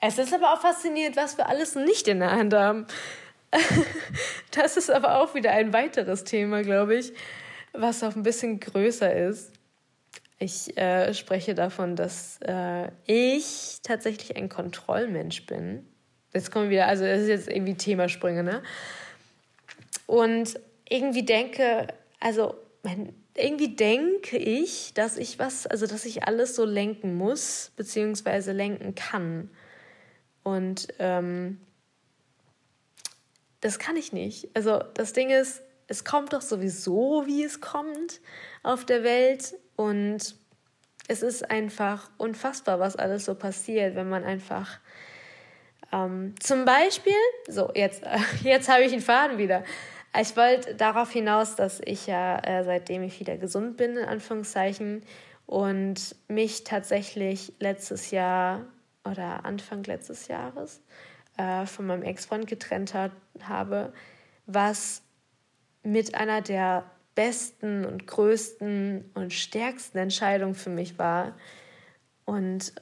Es 0.00 0.16
ist 0.16 0.32
aber 0.32 0.54
auch 0.54 0.60
faszinierend, 0.60 1.16
was 1.16 1.36
wir 1.36 1.50
alles 1.50 1.74
nicht 1.74 2.08
in 2.08 2.20
der 2.20 2.32
Hand 2.32 2.54
haben. 2.54 2.86
das 4.50 4.76
ist 4.76 4.90
aber 4.90 5.20
auch 5.20 5.34
wieder 5.34 5.52
ein 5.52 5.72
weiteres 5.72 6.24
Thema, 6.24 6.62
glaube 6.62 6.96
ich. 6.96 7.12
was 7.72 8.02
auch 8.02 8.14
ein 8.16 8.22
bisschen 8.22 8.60
größer 8.60 9.14
ist. 9.14 9.52
Ich 10.38 10.76
äh, 10.76 11.14
spreche 11.14 11.54
davon, 11.54 11.96
dass 11.96 12.38
äh, 12.42 12.88
ich 13.06 13.78
tatsächlich 13.82 14.36
ein 14.36 14.48
Kontrollmensch 14.48 15.46
bin. 15.46 15.86
Jetzt 16.34 16.50
kommen 16.50 16.64
wir 16.66 16.78
wieder, 16.78 16.86
also 16.88 17.04
das 17.04 17.22
ist 17.22 17.28
jetzt 17.28 17.48
irgendwie 17.48 17.74
Themasprünge, 17.74 18.42
ne? 18.42 18.62
Und 20.06 20.58
irgendwie 20.88 21.22
denke, 21.24 21.86
also 22.20 22.56
irgendwie 23.36 23.76
denke 23.76 24.36
ich, 24.36 24.92
dass 24.94 25.16
ich 25.16 25.38
was, 25.38 25.66
also 25.66 25.86
dass 25.86 26.04
ich 26.04 26.24
alles 26.24 26.56
so 26.56 26.64
lenken 26.64 27.14
muss, 27.14 27.72
beziehungsweise 27.76 28.52
lenken 28.52 28.94
kann. 28.94 29.50
Und 30.42 30.88
ähm, 30.98 31.60
das 33.62 33.78
kann 33.78 33.96
ich 33.96 34.12
nicht. 34.12 34.50
Also 34.54 34.82
das 34.94 35.14
Ding 35.14 35.30
ist, 35.30 35.62
es 35.86 36.04
kommt 36.04 36.32
doch 36.32 36.42
sowieso, 36.42 37.24
wie 37.26 37.44
es 37.44 37.60
kommt 37.60 38.20
auf 38.62 38.84
der 38.84 39.02
Welt. 39.02 39.54
Und 39.76 40.34
es 41.08 41.22
ist 41.22 41.50
einfach 41.50 42.10
unfassbar, 42.18 42.80
was 42.80 42.96
alles 42.96 43.24
so 43.24 43.34
passiert, 43.34 43.94
wenn 43.94 44.08
man 44.08 44.24
einfach 44.24 44.78
ähm, 45.92 46.34
zum 46.40 46.64
Beispiel, 46.64 47.12
so 47.48 47.70
jetzt, 47.74 48.02
jetzt 48.42 48.68
habe 48.68 48.82
ich 48.82 48.90
den 48.90 49.00
Faden 49.00 49.38
wieder. 49.38 49.64
Ich 50.20 50.36
wollte 50.36 50.74
darauf 50.74 51.10
hinaus, 51.10 51.56
dass 51.56 51.80
ich 51.84 52.06
ja 52.06 52.38
äh, 52.38 52.64
seitdem 52.64 53.02
ich 53.02 53.18
wieder 53.20 53.36
gesund 53.38 53.76
bin, 53.76 53.96
in 53.96 54.04
Anführungszeichen, 54.04 55.02
und 55.46 56.16
mich 56.28 56.64
tatsächlich 56.64 57.52
letztes 57.58 58.10
Jahr 58.10 58.64
oder 59.04 59.44
Anfang 59.44 59.84
letztes 59.84 60.28
Jahres 60.28 60.80
äh, 61.36 61.66
von 61.66 61.86
meinem 61.86 62.02
Ex-Freund 62.02 62.46
getrennt 62.46 62.94
hat, 62.94 63.12
habe, 63.42 63.92
was 64.46 65.02
mit 65.82 66.14
einer 66.14 66.40
der 66.40 66.84
besten 67.14 67.84
und 67.84 68.06
größten 68.06 69.10
und 69.14 69.32
stärksten 69.32 69.98
Entscheidungen 69.98 70.54
für 70.54 70.70
mich 70.70 70.98
war. 70.98 71.34
Und 72.24 72.72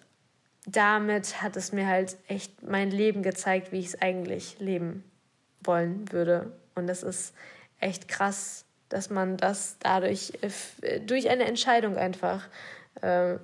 damit 0.67 1.43
hat 1.43 1.57
es 1.57 1.73
mir 1.73 1.87
halt 1.87 2.17
echt 2.29 2.63
mein 2.63 2.91
Leben 2.91 3.23
gezeigt, 3.23 3.73
wie 3.73 3.79
ich 3.79 3.87
es 3.87 4.03
eigentlich 4.03 4.59
leben 4.61 5.05
wollen 5.63 6.13
würde. 6.13 6.53
Und 6.75 6.87
das 6.87 7.03
ist 7.03 7.35
echt 7.79 8.09
krass, 8.09 8.65
dass 8.89 9.11
man 9.11 9.37
das 9.37 9.77
dadurch 9.81 10.33
äh, 10.83 11.01
durch 11.01 11.29
eine 11.31 11.45
Entscheidung 11.45 11.97
einfach 11.97 12.49
äh, 13.01 13.37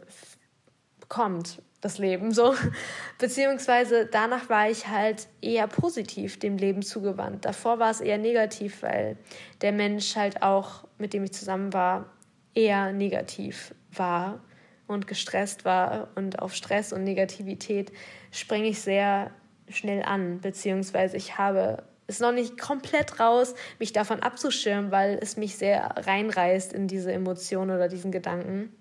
bekommt 1.00 1.62
das 1.86 1.98
Leben 1.98 2.32
so. 2.32 2.54
Beziehungsweise 3.18 4.06
danach 4.06 4.48
war 4.48 4.68
ich 4.68 4.88
halt 4.88 5.28
eher 5.40 5.66
positiv 5.66 6.38
dem 6.38 6.58
Leben 6.58 6.82
zugewandt. 6.82 7.44
Davor 7.44 7.78
war 7.78 7.90
es 7.90 8.00
eher 8.00 8.18
negativ, 8.18 8.82
weil 8.82 9.16
der 9.62 9.72
Mensch 9.72 10.16
halt 10.16 10.42
auch, 10.42 10.84
mit 10.98 11.12
dem 11.12 11.24
ich 11.24 11.32
zusammen 11.32 11.72
war, 11.72 12.12
eher 12.54 12.92
negativ 12.92 13.74
war 13.92 14.40
und 14.86 15.06
gestresst 15.06 15.64
war. 15.64 16.08
Und 16.16 16.40
auf 16.40 16.54
Stress 16.54 16.92
und 16.92 17.04
Negativität 17.04 17.92
springe 18.30 18.68
ich 18.68 18.80
sehr 18.80 19.30
schnell 19.68 20.02
an. 20.02 20.40
Beziehungsweise 20.40 21.16
ich 21.16 21.38
habe 21.38 21.84
es 22.08 22.20
noch 22.20 22.32
nicht 22.32 22.58
komplett 22.58 23.20
raus, 23.20 23.54
mich 23.78 23.92
davon 23.92 24.20
abzuschirmen, 24.20 24.90
weil 24.90 25.18
es 25.20 25.36
mich 25.36 25.56
sehr 25.56 25.82
reinreißt 25.96 26.72
in 26.72 26.88
diese 26.88 27.12
Emotionen 27.12 27.70
oder 27.70 27.88
diesen 27.88 28.12
Gedanken. 28.12 28.72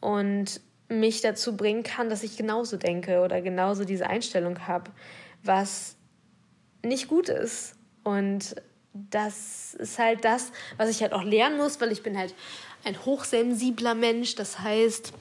Und 0.00 0.60
mich 0.88 1.20
dazu 1.20 1.56
bringen 1.56 1.82
kann, 1.82 2.08
dass 2.10 2.22
ich 2.22 2.36
genauso 2.36 2.76
denke 2.76 3.20
oder 3.20 3.40
genauso 3.40 3.84
diese 3.84 4.06
Einstellung 4.06 4.66
habe, 4.66 4.90
was 5.42 5.96
nicht 6.82 7.08
gut 7.08 7.28
ist. 7.28 7.74
Und 8.04 8.54
das 8.92 9.74
ist 9.74 9.98
halt 9.98 10.24
das, 10.24 10.52
was 10.76 10.88
ich 10.90 11.02
halt 11.02 11.12
auch 11.12 11.24
lernen 11.24 11.56
muss, 11.56 11.80
weil 11.80 11.92
ich 11.92 12.02
bin 12.02 12.16
halt 12.16 12.34
ein 12.84 13.04
hochsensibler 13.04 13.94
Mensch. 13.94 14.36
Das 14.36 14.60
heißt, 14.60 15.12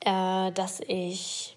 äh, 0.00 0.52
dass 0.52 0.80
ich 0.86 1.56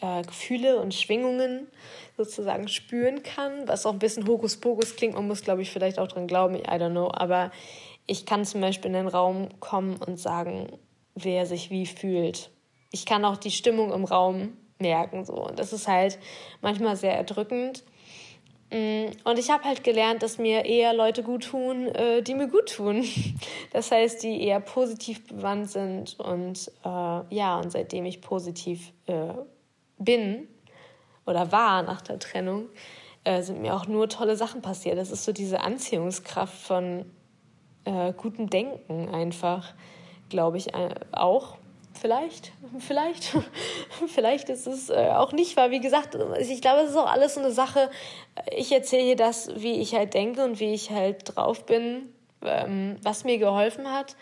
äh, 0.00 0.22
Gefühle 0.22 0.80
und 0.80 0.94
Schwingungen 0.94 1.68
sozusagen 2.16 2.68
spüren 2.68 3.22
kann, 3.22 3.66
was 3.66 3.86
auch 3.86 3.92
ein 3.92 3.98
bisschen 3.98 4.26
Hokuspokus 4.26 4.96
klingt. 4.96 5.14
Man 5.14 5.26
muss, 5.26 5.42
glaube 5.42 5.62
ich, 5.62 5.70
vielleicht 5.70 5.98
auch 5.98 6.08
dran 6.08 6.26
glauben, 6.26 6.56
I 6.56 6.60
don't 6.62 6.90
know. 6.90 7.10
Aber 7.12 7.50
ich 8.06 8.26
kann 8.26 8.44
zum 8.44 8.60
Beispiel 8.60 8.88
in 8.88 8.94
den 8.94 9.08
Raum 9.08 9.48
kommen 9.60 9.96
und 9.96 10.18
sagen, 10.18 10.78
wer 11.14 11.46
sich 11.46 11.70
wie 11.70 11.86
fühlt. 11.86 12.50
Ich 12.90 13.06
kann 13.06 13.24
auch 13.24 13.36
die 13.36 13.50
Stimmung 13.50 13.92
im 13.92 14.04
Raum 14.04 14.56
merken 14.78 15.24
so 15.24 15.34
und 15.34 15.58
das 15.58 15.72
ist 15.72 15.88
halt 15.88 16.18
manchmal 16.60 16.96
sehr 16.96 17.14
erdrückend. 17.14 17.84
Mm, 18.70 19.06
und 19.24 19.38
ich 19.38 19.50
habe 19.50 19.64
halt 19.64 19.84
gelernt, 19.84 20.22
dass 20.22 20.38
mir 20.38 20.64
eher 20.64 20.94
Leute 20.94 21.22
gut 21.22 21.44
tun, 21.44 21.86
äh, 21.88 22.22
die 22.22 22.34
mir 22.34 22.48
gut 22.48 22.72
tun. 22.74 23.04
Das 23.72 23.90
heißt, 23.90 24.22
die 24.22 24.40
eher 24.40 24.60
positiv 24.60 25.26
bewandt 25.26 25.68
sind 25.68 26.20
und 26.20 26.70
äh, 26.84 27.34
ja, 27.34 27.58
und 27.58 27.72
seitdem 27.72 28.04
ich 28.04 28.20
positiv 28.20 28.92
äh, 29.06 29.34
bin 29.98 30.46
oder 31.26 31.50
war 31.50 31.82
nach 31.82 32.00
der 32.00 32.20
Trennung, 32.20 32.68
äh, 33.24 33.42
sind 33.42 33.60
mir 33.60 33.74
auch 33.74 33.88
nur 33.88 34.08
tolle 34.08 34.36
Sachen 34.36 34.62
passiert. 34.62 34.96
Das 34.96 35.10
ist 35.10 35.24
so 35.24 35.32
diese 35.32 35.60
Anziehungskraft 35.60 36.56
von 36.56 37.04
äh, 37.84 38.12
gutem 38.12 38.48
Denken 38.48 39.08
einfach 39.08 39.74
glaube 40.34 40.58
ich 40.58 40.74
äh, 40.74 40.90
auch. 41.12 41.58
Vielleicht, 41.92 42.52
vielleicht, 42.80 43.36
vielleicht 44.08 44.48
ist 44.48 44.66
es 44.66 44.90
äh, 44.90 45.10
auch 45.14 45.30
nicht, 45.30 45.56
weil 45.56 45.70
wie 45.70 45.78
gesagt, 45.80 46.18
ich 46.40 46.60
glaube, 46.60 46.80
es 46.80 46.90
ist 46.90 46.96
auch 46.96 47.10
alles 47.10 47.34
so 47.34 47.40
eine 47.40 47.52
Sache. 47.52 47.88
Ich 48.50 48.72
erzähle 48.72 49.04
hier 49.04 49.16
das, 49.16 49.48
wie 49.54 49.74
ich 49.74 49.94
halt 49.94 50.12
denke 50.12 50.44
und 50.44 50.58
wie 50.58 50.74
ich 50.74 50.90
halt 50.90 51.36
drauf 51.36 51.64
bin, 51.66 52.12
ähm, 52.42 52.96
was 53.02 53.22
mir 53.22 53.38
geholfen 53.38 53.92
hat. 53.92 54.16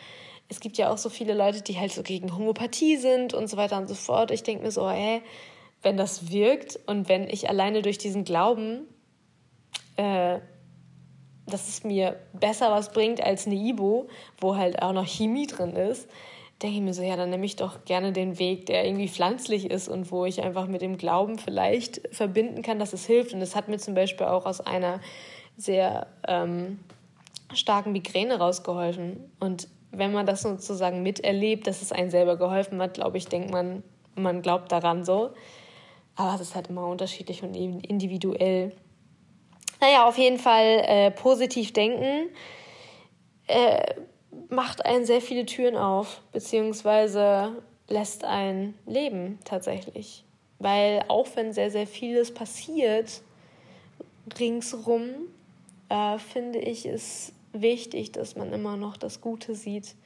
Es 0.50 0.60
gibt 0.60 0.76
ja 0.76 0.92
auch 0.92 0.98
so 0.98 1.08
viele 1.08 1.32
Leute, 1.32 1.62
die 1.62 1.78
halt 1.78 1.92
so 1.92 2.02
gegen 2.02 2.36
Homöopathie 2.36 2.98
sind 2.98 3.32
und 3.32 3.46
so 3.48 3.56
weiter 3.56 3.78
und 3.78 3.88
so 3.88 3.94
fort. 3.94 4.30
Ich 4.32 4.42
denke 4.42 4.64
mir 4.64 4.70
so, 4.70 4.90
hey, 4.90 5.22
wenn 5.80 5.96
das 5.96 6.30
wirkt 6.30 6.78
und 6.86 7.08
wenn 7.08 7.26
ich 7.26 7.48
alleine 7.48 7.80
durch 7.80 7.96
diesen 7.96 8.24
Glauben 8.24 8.86
äh, 9.96 10.40
dass 11.46 11.68
es 11.68 11.84
mir 11.84 12.16
besser 12.32 12.70
was 12.70 12.92
bringt 12.92 13.22
als 13.22 13.46
eine 13.46 13.56
Ibo, 13.56 14.08
wo 14.38 14.56
halt 14.56 14.80
auch 14.82 14.92
noch 14.92 15.06
Chemie 15.06 15.46
drin 15.46 15.74
ist, 15.74 16.08
denke 16.62 16.76
ich 16.76 16.82
mir 16.82 16.94
so, 16.94 17.02
ja, 17.02 17.16
dann 17.16 17.30
nehme 17.30 17.44
ich 17.44 17.56
doch 17.56 17.84
gerne 17.84 18.12
den 18.12 18.38
Weg, 18.38 18.66
der 18.66 18.84
irgendwie 18.84 19.08
pflanzlich 19.08 19.70
ist 19.70 19.88
und 19.88 20.10
wo 20.12 20.24
ich 20.24 20.42
einfach 20.42 20.66
mit 20.68 20.82
dem 20.82 20.96
Glauben 20.96 21.38
vielleicht 21.38 22.00
verbinden 22.14 22.62
kann, 22.62 22.78
dass 22.78 22.92
es 22.92 23.06
hilft. 23.06 23.34
Und 23.34 23.40
das 23.40 23.56
hat 23.56 23.68
mir 23.68 23.78
zum 23.78 23.94
Beispiel 23.94 24.26
auch 24.26 24.46
aus 24.46 24.60
einer 24.60 25.00
sehr 25.56 26.06
ähm, 26.28 26.78
starken 27.52 27.92
Migräne 27.92 28.38
rausgeholfen. 28.38 29.30
Und 29.40 29.68
wenn 29.90 30.12
man 30.12 30.26
das 30.26 30.42
sozusagen 30.42 31.02
miterlebt, 31.02 31.66
dass 31.66 31.82
es 31.82 31.92
einem 31.92 32.10
selber 32.10 32.36
geholfen 32.36 32.80
hat, 32.80 32.94
glaube 32.94 33.18
ich, 33.18 33.26
denkt 33.26 33.50
man, 33.50 33.82
man 34.14 34.42
glaubt 34.42 34.70
daran 34.70 35.04
so. 35.04 35.30
Aber 36.14 36.34
es 36.34 36.40
ist 36.42 36.54
halt 36.54 36.68
immer 36.68 36.86
unterschiedlich 36.86 37.42
und 37.42 37.54
individuell. 37.54 38.72
Naja, 39.82 40.06
auf 40.06 40.16
jeden 40.16 40.38
Fall 40.38 40.84
äh, 40.86 41.10
positiv 41.10 41.72
denken 41.72 42.30
äh, 43.48 43.94
macht 44.48 44.86
einen 44.86 45.04
sehr 45.04 45.20
viele 45.20 45.44
Türen 45.44 45.76
auf, 45.76 46.22
beziehungsweise 46.30 47.60
lässt 47.88 48.22
ein 48.22 48.74
leben 48.86 49.40
tatsächlich. 49.44 50.24
Weil 50.60 51.04
auch 51.08 51.26
wenn 51.34 51.52
sehr, 51.52 51.72
sehr 51.72 51.88
vieles 51.88 52.32
passiert 52.32 53.22
ringsrum, 54.38 55.14
äh, 55.88 56.16
finde 56.18 56.60
ich 56.60 56.86
es 56.86 57.32
wichtig, 57.52 58.12
dass 58.12 58.36
man 58.36 58.52
immer 58.52 58.76
noch 58.76 58.96
das 58.96 59.20
Gute 59.20 59.56
sieht, 59.56 59.96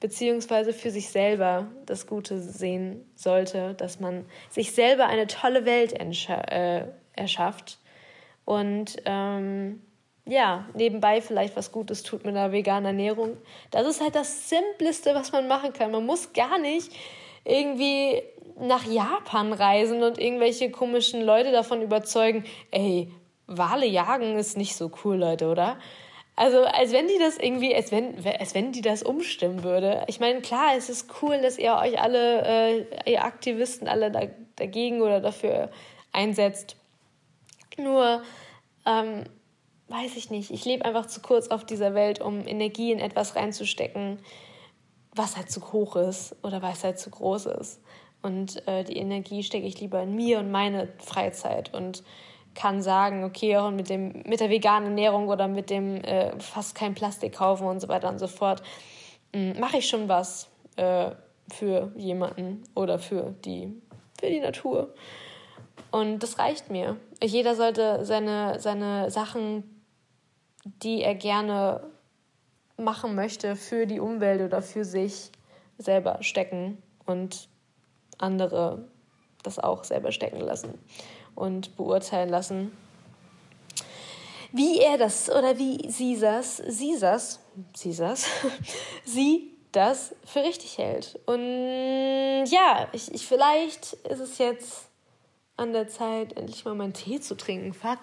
beziehungsweise 0.00 0.72
für 0.72 0.90
sich 0.90 1.10
selber 1.10 1.66
das 1.84 2.06
Gute 2.06 2.40
sehen 2.40 3.04
sollte, 3.14 3.74
dass 3.74 4.00
man 4.00 4.24
sich 4.48 4.72
selber 4.72 5.04
eine 5.04 5.26
tolle 5.26 5.66
Welt 5.66 5.92
äh, 5.92 6.86
erschafft 7.12 7.78
und 8.48 8.96
ähm, 9.04 9.82
ja, 10.24 10.66
nebenbei 10.72 11.20
vielleicht 11.20 11.54
was 11.54 11.70
Gutes 11.70 12.02
tut 12.02 12.24
mit 12.24 12.34
einer 12.34 12.50
veganen 12.50 12.86
Ernährung. 12.86 13.36
Das 13.70 13.86
ist 13.86 14.00
halt 14.00 14.14
das 14.14 14.48
Simpleste, 14.48 15.14
was 15.14 15.32
man 15.32 15.48
machen 15.48 15.74
kann. 15.74 15.90
Man 15.90 16.06
muss 16.06 16.32
gar 16.32 16.56
nicht 16.58 16.90
irgendwie 17.44 18.22
nach 18.58 18.86
Japan 18.86 19.52
reisen 19.52 20.02
und 20.02 20.18
irgendwelche 20.18 20.70
komischen 20.70 21.20
Leute 21.20 21.52
davon 21.52 21.82
überzeugen, 21.82 22.44
ey, 22.70 23.12
Wale 23.46 23.84
jagen 23.84 24.38
ist 24.38 24.56
nicht 24.56 24.76
so 24.76 24.90
cool, 25.04 25.16
Leute, 25.16 25.48
oder? 25.48 25.78
Also, 26.34 26.64
als 26.64 26.92
wenn 26.92 27.06
die 27.06 27.18
das 27.18 27.36
irgendwie, 27.36 27.74
als 27.74 27.92
wenn, 27.92 28.14
als 28.38 28.54
wenn 28.54 28.72
die 28.72 28.80
das 28.80 29.02
umstimmen 29.02 29.62
würde. 29.62 30.04
Ich 30.06 30.20
meine, 30.20 30.40
klar, 30.40 30.70
es 30.74 30.88
ist 30.88 31.10
cool, 31.20 31.38
dass 31.42 31.58
ihr 31.58 31.74
euch 31.74 32.00
alle, 32.00 32.46
äh, 32.46 33.12
ihr 33.12 33.24
Aktivisten 33.24 33.88
alle 33.88 34.10
da, 34.10 34.22
dagegen 34.56 35.02
oder 35.02 35.20
dafür 35.20 35.68
einsetzt. 36.12 36.77
Nur, 37.78 38.22
ähm, 38.84 39.24
weiß 39.88 40.16
ich 40.16 40.30
nicht, 40.30 40.50
ich 40.50 40.64
lebe 40.64 40.84
einfach 40.84 41.06
zu 41.06 41.20
kurz 41.20 41.48
auf 41.48 41.64
dieser 41.64 41.94
Welt, 41.94 42.20
um 42.20 42.46
Energie 42.46 42.92
in 42.92 43.00
etwas 43.00 43.36
reinzustecken, 43.36 44.18
was 45.14 45.36
halt 45.36 45.50
zu 45.50 45.72
hoch 45.72 45.96
ist 45.96 46.36
oder 46.42 46.62
was 46.62 46.84
halt 46.84 46.98
zu 46.98 47.10
groß 47.10 47.46
ist. 47.46 47.80
Und 48.22 48.66
äh, 48.66 48.84
die 48.84 48.96
Energie 48.96 49.42
stecke 49.42 49.66
ich 49.66 49.80
lieber 49.80 50.02
in 50.02 50.14
mir 50.14 50.40
und 50.40 50.50
meine 50.50 50.88
Freizeit 50.98 51.72
und 51.72 52.02
kann 52.54 52.82
sagen, 52.82 53.24
okay, 53.24 53.56
auch 53.56 53.70
mit, 53.70 53.88
dem, 53.88 54.22
mit 54.26 54.40
der 54.40 54.50
veganen 54.50 54.88
Ernährung 54.88 55.28
oder 55.28 55.46
mit 55.46 55.70
dem 55.70 55.96
äh, 56.02 56.38
fast 56.40 56.74
kein 56.74 56.94
Plastik 56.94 57.34
kaufen 57.34 57.66
und 57.66 57.80
so 57.80 57.88
weiter 57.88 58.08
und 58.08 58.18
so 58.18 58.26
fort, 58.26 58.62
hm, 59.32 59.58
mache 59.60 59.78
ich 59.78 59.88
schon 59.88 60.08
was 60.08 60.48
äh, 60.76 61.12
für 61.52 61.92
jemanden 61.96 62.64
oder 62.74 62.98
für 62.98 63.34
die, 63.44 63.72
für 64.18 64.28
die 64.28 64.40
Natur. 64.40 64.92
Und 65.90 66.20
das 66.20 66.38
reicht 66.38 66.70
mir. 66.70 66.96
Jeder 67.22 67.54
sollte 67.54 68.04
seine, 68.04 68.60
seine 68.60 69.10
Sachen, 69.10 69.84
die 70.64 71.02
er 71.02 71.14
gerne 71.14 71.82
machen 72.76 73.14
möchte, 73.14 73.56
für 73.56 73.86
die 73.86 74.00
Umwelt 74.00 74.40
oder 74.40 74.62
für 74.62 74.84
sich 74.84 75.32
selber 75.78 76.18
stecken 76.22 76.82
und 77.06 77.48
andere 78.18 78.88
das 79.42 79.58
auch 79.58 79.84
selber 79.84 80.12
stecken 80.12 80.40
lassen 80.40 80.74
und 81.34 81.76
beurteilen 81.76 82.28
lassen, 82.28 82.72
wie 84.52 84.80
er 84.80 84.98
das 84.98 85.30
oder 85.30 85.58
wie 85.58 85.90
sie 85.90 86.18
das, 86.18 86.56
sie 86.56 86.98
das, 86.98 87.40
sie 87.74 87.94
das, 87.94 88.26
sie 89.04 89.52
das 89.72 90.14
für 90.24 90.40
richtig 90.40 90.78
hält. 90.78 91.18
Und 91.26 92.46
ja, 92.46 92.88
ich, 92.92 93.12
ich, 93.12 93.26
vielleicht 93.26 93.92
ist 93.92 94.20
es 94.20 94.38
jetzt 94.38 94.87
an 95.58 95.72
der 95.72 95.88
Zeit, 95.88 96.36
endlich 96.36 96.64
mal 96.64 96.74
meinen 96.74 96.94
Tee 96.94 97.20
zu 97.20 97.36
trinken. 97.36 97.74
Fuck. 97.74 98.00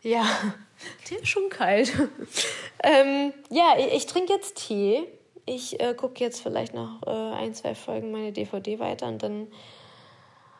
Ja, 0.00 0.24
Tee 1.04 1.16
ist 1.16 1.28
schon 1.28 1.48
kalt. 1.48 1.92
ähm, 2.82 3.32
ja, 3.50 3.74
ich, 3.78 3.94
ich 3.94 4.06
trinke 4.06 4.32
jetzt 4.32 4.66
Tee. 4.66 5.06
Ich 5.44 5.80
äh, 5.80 5.94
gucke 5.94 6.22
jetzt 6.22 6.40
vielleicht 6.40 6.72
noch 6.74 7.02
äh, 7.06 7.10
ein, 7.10 7.54
zwei 7.54 7.74
Folgen 7.74 8.12
meine 8.12 8.32
DVD 8.32 8.78
weiter 8.78 9.08
und 9.08 9.22
dann 9.22 9.48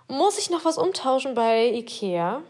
muss 0.09 0.39
ich 0.39 0.51
noch 0.51 0.65
was 0.65 0.77
umtauschen 0.77 1.35
bei 1.35 1.69
Ikea. 1.69 2.43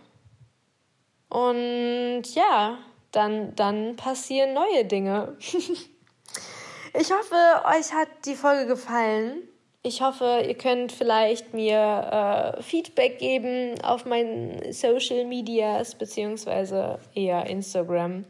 Und 1.28 2.22
ja, 2.34 2.78
dann, 3.12 3.54
dann 3.54 3.96
passieren 3.96 4.54
neue 4.54 4.84
Dinge. 4.84 5.36
ich 6.94 7.12
hoffe, 7.12 7.36
euch 7.66 7.92
hat 7.92 8.08
die 8.24 8.34
Folge 8.34 8.66
gefallen. 8.66 9.48
Ich 9.84 10.00
hoffe, 10.00 10.44
ihr 10.46 10.54
könnt 10.54 10.92
vielleicht 10.92 11.54
mir 11.54 12.54
äh, 12.56 12.62
Feedback 12.62 13.18
geben 13.18 13.74
auf 13.82 14.04
meinen 14.04 14.72
Social 14.72 15.24
Medias, 15.24 15.96
beziehungsweise 15.96 17.00
eher 17.16 17.46
Instagram. 17.46 18.24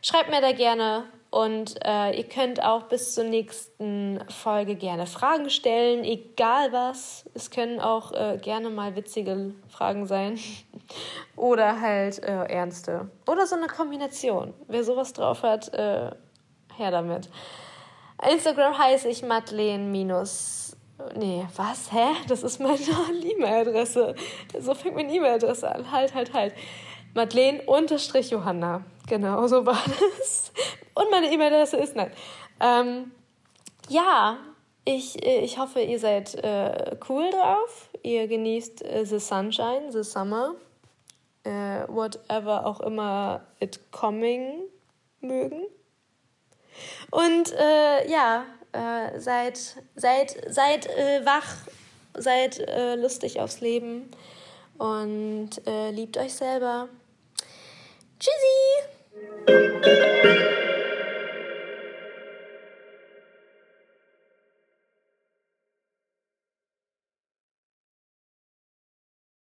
Schreibt 0.00 0.30
mir 0.30 0.40
da 0.40 0.52
gerne 0.52 1.06
und 1.30 1.74
äh, 1.84 2.16
ihr 2.16 2.28
könnt 2.28 2.62
auch 2.62 2.84
bis 2.84 3.14
zur 3.14 3.24
nächsten 3.24 4.20
Folge 4.28 4.76
gerne 4.76 5.08
Fragen 5.08 5.50
stellen, 5.50 6.04
egal 6.04 6.72
was. 6.72 7.28
Es 7.34 7.50
können 7.50 7.80
auch 7.80 8.12
äh, 8.12 8.38
gerne 8.40 8.70
mal 8.70 8.94
witzige 8.94 9.54
Fragen 9.68 10.06
sein. 10.06 10.38
Oder 11.36 11.80
halt 11.80 12.22
äh, 12.22 12.44
ernste. 12.44 13.10
Oder 13.26 13.48
so 13.48 13.56
eine 13.56 13.66
Kombination. 13.66 14.54
Wer 14.68 14.84
sowas 14.84 15.14
drauf 15.14 15.42
hat, 15.42 15.74
äh, 15.74 16.10
her 16.76 16.90
damit. 16.92 17.28
Instagram 18.30 18.78
heiße 18.78 19.08
ich 19.08 19.22
Madeleine 19.22 19.84
minus. 19.84 20.76
Nee, 21.16 21.46
was? 21.56 21.92
Hä? 21.92 22.14
Das 22.28 22.42
ist 22.42 22.60
meine 22.60 22.78
E-Mail-Adresse. 23.22 24.14
So 24.60 24.74
fängt 24.74 24.96
meine 24.96 25.12
E-Mail-Adresse 25.12 25.74
an. 25.74 25.90
Halt, 25.90 26.14
halt, 26.14 26.32
halt. 26.32 26.54
Madeleine 27.14 27.62
unterstrich 27.62 28.30
Johanna. 28.30 28.84
Genau, 29.08 29.46
so 29.46 29.66
war 29.66 29.78
das. 30.18 30.52
Und 30.94 31.10
meine 31.10 31.32
E-Mail-Adresse 31.32 31.76
ist 31.76 31.96
nein. 31.96 32.10
Ähm, 32.60 33.12
ja, 33.88 34.38
ich, 34.84 35.22
ich 35.24 35.58
hoffe, 35.58 35.80
ihr 35.80 35.98
seid 35.98 36.34
äh, 36.36 36.96
cool 37.08 37.30
drauf. 37.30 37.90
Ihr 38.02 38.28
genießt 38.28 38.84
äh, 38.84 39.04
the 39.04 39.18
sunshine, 39.18 39.90
the 39.90 40.02
summer, 40.02 40.54
äh, 41.44 41.86
whatever 41.88 42.66
auch 42.66 42.80
immer 42.80 43.46
it 43.60 43.80
coming 43.90 44.62
mögen. 45.20 45.62
Und 47.10 47.52
äh, 47.52 48.08
ja, 48.10 48.44
äh, 48.72 49.18
seid, 49.18 49.58
seid, 49.94 50.36
seid 50.48 50.86
äh, 50.86 51.24
wach, 51.24 51.56
seid 52.16 52.64
lustig 52.96 53.40
aufs 53.40 53.60
Leben 53.60 54.08
und 54.78 55.50
liebt 55.90 56.16
euch 56.16 56.32
selber. 56.32 56.88
Tschüssi! 58.20 58.84